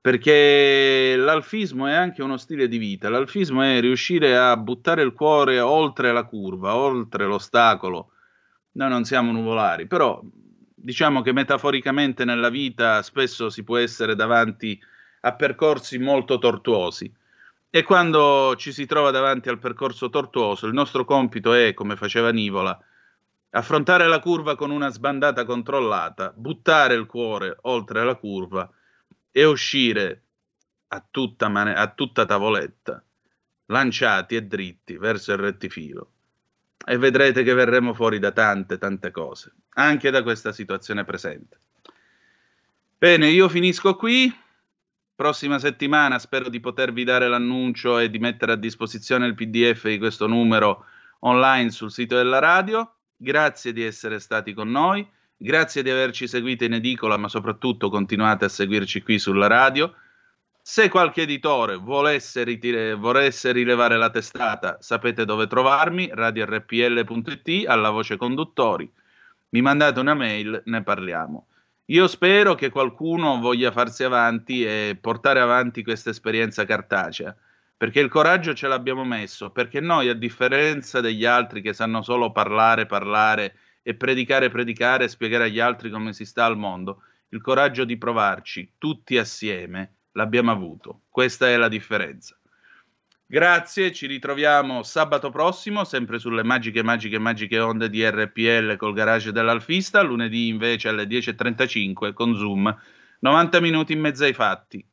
Perché 0.00 1.14
l'alfismo 1.16 1.86
è 1.86 1.92
anche 1.92 2.22
uno 2.22 2.36
stile 2.36 2.68
di 2.68 2.78
vita, 2.78 3.08
l'alfismo 3.08 3.62
è 3.62 3.80
riuscire 3.80 4.36
a 4.36 4.56
buttare 4.56 5.02
il 5.02 5.12
cuore 5.12 5.60
oltre 5.60 6.12
la 6.12 6.24
curva, 6.24 6.76
oltre 6.76 7.26
l'ostacolo. 7.26 8.12
Noi 8.72 8.88
non 8.88 9.04
siamo 9.04 9.32
nuvolari, 9.32 9.86
però 9.86 10.22
diciamo 10.74 11.20
che 11.22 11.32
metaforicamente 11.32 12.24
nella 12.24 12.48
vita 12.48 13.02
spesso 13.02 13.50
si 13.50 13.62
può 13.62 13.76
essere 13.76 14.14
davanti 14.14 14.78
a 15.22 15.34
percorsi 15.34 15.98
molto 15.98 16.38
tortuosi. 16.38 17.12
E 17.68 17.82
quando 17.82 18.54
ci 18.56 18.72
si 18.72 18.86
trova 18.86 19.10
davanti 19.10 19.48
al 19.48 19.58
percorso 19.58 20.08
tortuoso, 20.08 20.66
il 20.66 20.72
nostro 20.72 21.04
compito 21.04 21.52
è, 21.52 21.74
come 21.74 21.96
faceva 21.96 22.30
Nivola, 22.30 22.78
affrontare 23.50 24.06
la 24.06 24.20
curva 24.20 24.54
con 24.54 24.70
una 24.70 24.90
sbandata 24.90 25.44
controllata, 25.44 26.32
buttare 26.34 26.94
il 26.94 27.06
cuore 27.06 27.56
oltre 27.62 28.04
la 28.04 28.14
curva 28.14 28.70
e 29.30 29.44
uscire 29.44 30.22
a 30.88 31.04
tutta, 31.08 31.48
man- 31.48 31.74
a 31.76 31.88
tutta 31.88 32.24
tavoletta, 32.24 33.02
lanciati 33.66 34.36
e 34.36 34.42
dritti 34.42 34.96
verso 34.96 35.32
il 35.32 35.38
rettifilo. 35.38 36.12
E 36.84 36.96
vedrete 36.96 37.42
che 37.42 37.52
verremo 37.52 37.92
fuori 37.92 38.18
da 38.18 38.32
tante, 38.32 38.78
tante 38.78 39.10
cose, 39.10 39.52
anche 39.74 40.10
da 40.10 40.22
questa 40.22 40.50
situazione 40.52 41.04
presente. 41.04 41.58
Bene, 42.96 43.28
io 43.28 43.48
finisco 43.48 43.96
qui. 43.96 44.34
Prossima 45.14 45.58
settimana 45.58 46.18
spero 46.18 46.48
di 46.48 46.60
potervi 46.60 47.04
dare 47.04 47.28
l'annuncio 47.28 47.98
e 47.98 48.08
di 48.08 48.18
mettere 48.18 48.52
a 48.52 48.56
disposizione 48.56 49.26
il 49.26 49.34
PDF 49.34 49.86
di 49.86 49.98
questo 49.98 50.26
numero 50.26 50.86
online 51.20 51.70
sul 51.70 51.90
sito 51.90 52.16
della 52.16 52.38
radio. 52.38 52.99
Grazie 53.22 53.74
di 53.74 53.84
essere 53.84 54.18
stati 54.18 54.54
con 54.54 54.70
noi. 54.70 55.06
Grazie 55.36 55.82
di 55.82 55.90
averci 55.90 56.26
seguito 56.26 56.64
in 56.64 56.72
edicola, 56.72 57.18
ma 57.18 57.28
soprattutto 57.28 57.90
continuate 57.90 58.46
a 58.46 58.48
seguirci 58.48 59.02
qui 59.02 59.18
sulla 59.18 59.46
radio. 59.46 59.94
Se 60.62 60.88
qualche 60.88 61.22
editore 61.22 61.76
volesse, 61.76 62.44
ritire, 62.44 62.94
volesse 62.94 63.52
rilevare 63.52 63.98
la 63.98 64.08
testata, 64.08 64.78
sapete 64.80 65.26
dove 65.26 65.46
trovarmi, 65.48 66.08
radiorpl.it, 66.10 67.68
alla 67.68 67.90
voce 67.90 68.16
conduttori. 68.16 68.90
Mi 69.50 69.60
mandate 69.60 70.00
una 70.00 70.14
mail, 70.14 70.62
ne 70.64 70.82
parliamo. 70.82 71.48
Io 71.90 72.06
spero 72.06 72.54
che 72.54 72.70
qualcuno 72.70 73.38
voglia 73.38 73.70
farsi 73.70 74.02
avanti 74.02 74.64
e 74.64 74.96
portare 74.98 75.40
avanti 75.40 75.82
questa 75.82 76.08
esperienza 76.08 76.64
cartacea, 76.64 77.36
perché 77.80 78.00
il 78.00 78.10
coraggio 78.10 78.52
ce 78.52 78.68
l'abbiamo 78.68 79.04
messo, 79.04 79.52
perché 79.52 79.80
noi, 79.80 80.10
a 80.10 80.14
differenza 80.14 81.00
degli 81.00 81.24
altri 81.24 81.62
che 81.62 81.72
sanno 81.72 82.02
solo 82.02 82.30
parlare, 82.30 82.84
parlare 82.84 83.54
e 83.80 83.94
predicare, 83.94 84.50
predicare 84.50 85.04
e 85.04 85.08
spiegare 85.08 85.44
agli 85.44 85.60
altri 85.60 85.88
come 85.88 86.12
si 86.12 86.26
sta 86.26 86.44
al 86.44 86.58
mondo. 86.58 87.04
Il 87.30 87.40
coraggio 87.40 87.86
di 87.86 87.96
provarci 87.96 88.74
tutti 88.76 89.16
assieme 89.16 89.94
l'abbiamo 90.12 90.50
avuto. 90.50 91.04
Questa 91.08 91.48
è 91.48 91.56
la 91.56 91.68
differenza. 91.68 92.38
Grazie, 93.24 93.92
ci 93.92 94.06
ritroviamo 94.06 94.82
sabato 94.82 95.30
prossimo, 95.30 95.84
sempre 95.84 96.18
sulle 96.18 96.44
magiche, 96.44 96.82
magiche, 96.82 97.18
magiche 97.18 97.60
onde 97.60 97.88
di 97.88 98.06
RPL 98.06 98.76
col 98.76 98.92
garage 98.92 99.32
dell'Alfista, 99.32 100.02
lunedì 100.02 100.48
invece 100.48 100.88
alle 100.88 101.04
10.35 101.04 102.12
con 102.12 102.36
Zoom, 102.36 102.78
90 103.20 103.60
minuti 103.60 103.94
in 103.94 104.00
mezzo 104.00 104.24
ai 104.24 104.34
fatti. 104.34 104.86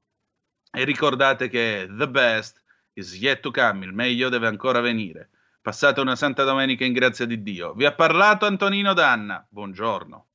E 0.71 0.83
ricordate 0.85 1.49
che 1.49 1.85
the 1.91 2.07
best 2.07 2.63
is 2.97 3.15
yet 3.15 3.41
to 3.41 3.51
come, 3.51 3.85
il 3.85 3.93
meglio 3.93 4.29
deve 4.29 4.47
ancora 4.47 4.81
venire. 4.81 5.29
Passate 5.61 5.99
una 5.99 6.15
santa 6.15 6.43
domenica 6.43 6.83
in 6.83 6.93
grazia 6.93 7.25
di 7.25 7.43
Dio. 7.43 7.73
Vi 7.73 7.85
ha 7.85 7.93
parlato 7.93 8.45
Antonino 8.45 8.93
Danna. 8.93 9.45
Buongiorno. 9.49 10.25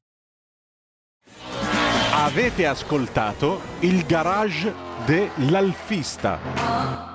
Avete 2.12 2.66
ascoltato 2.66 3.60
il 3.80 4.04
garage 4.04 4.72
dell'Alfista. 5.06 7.11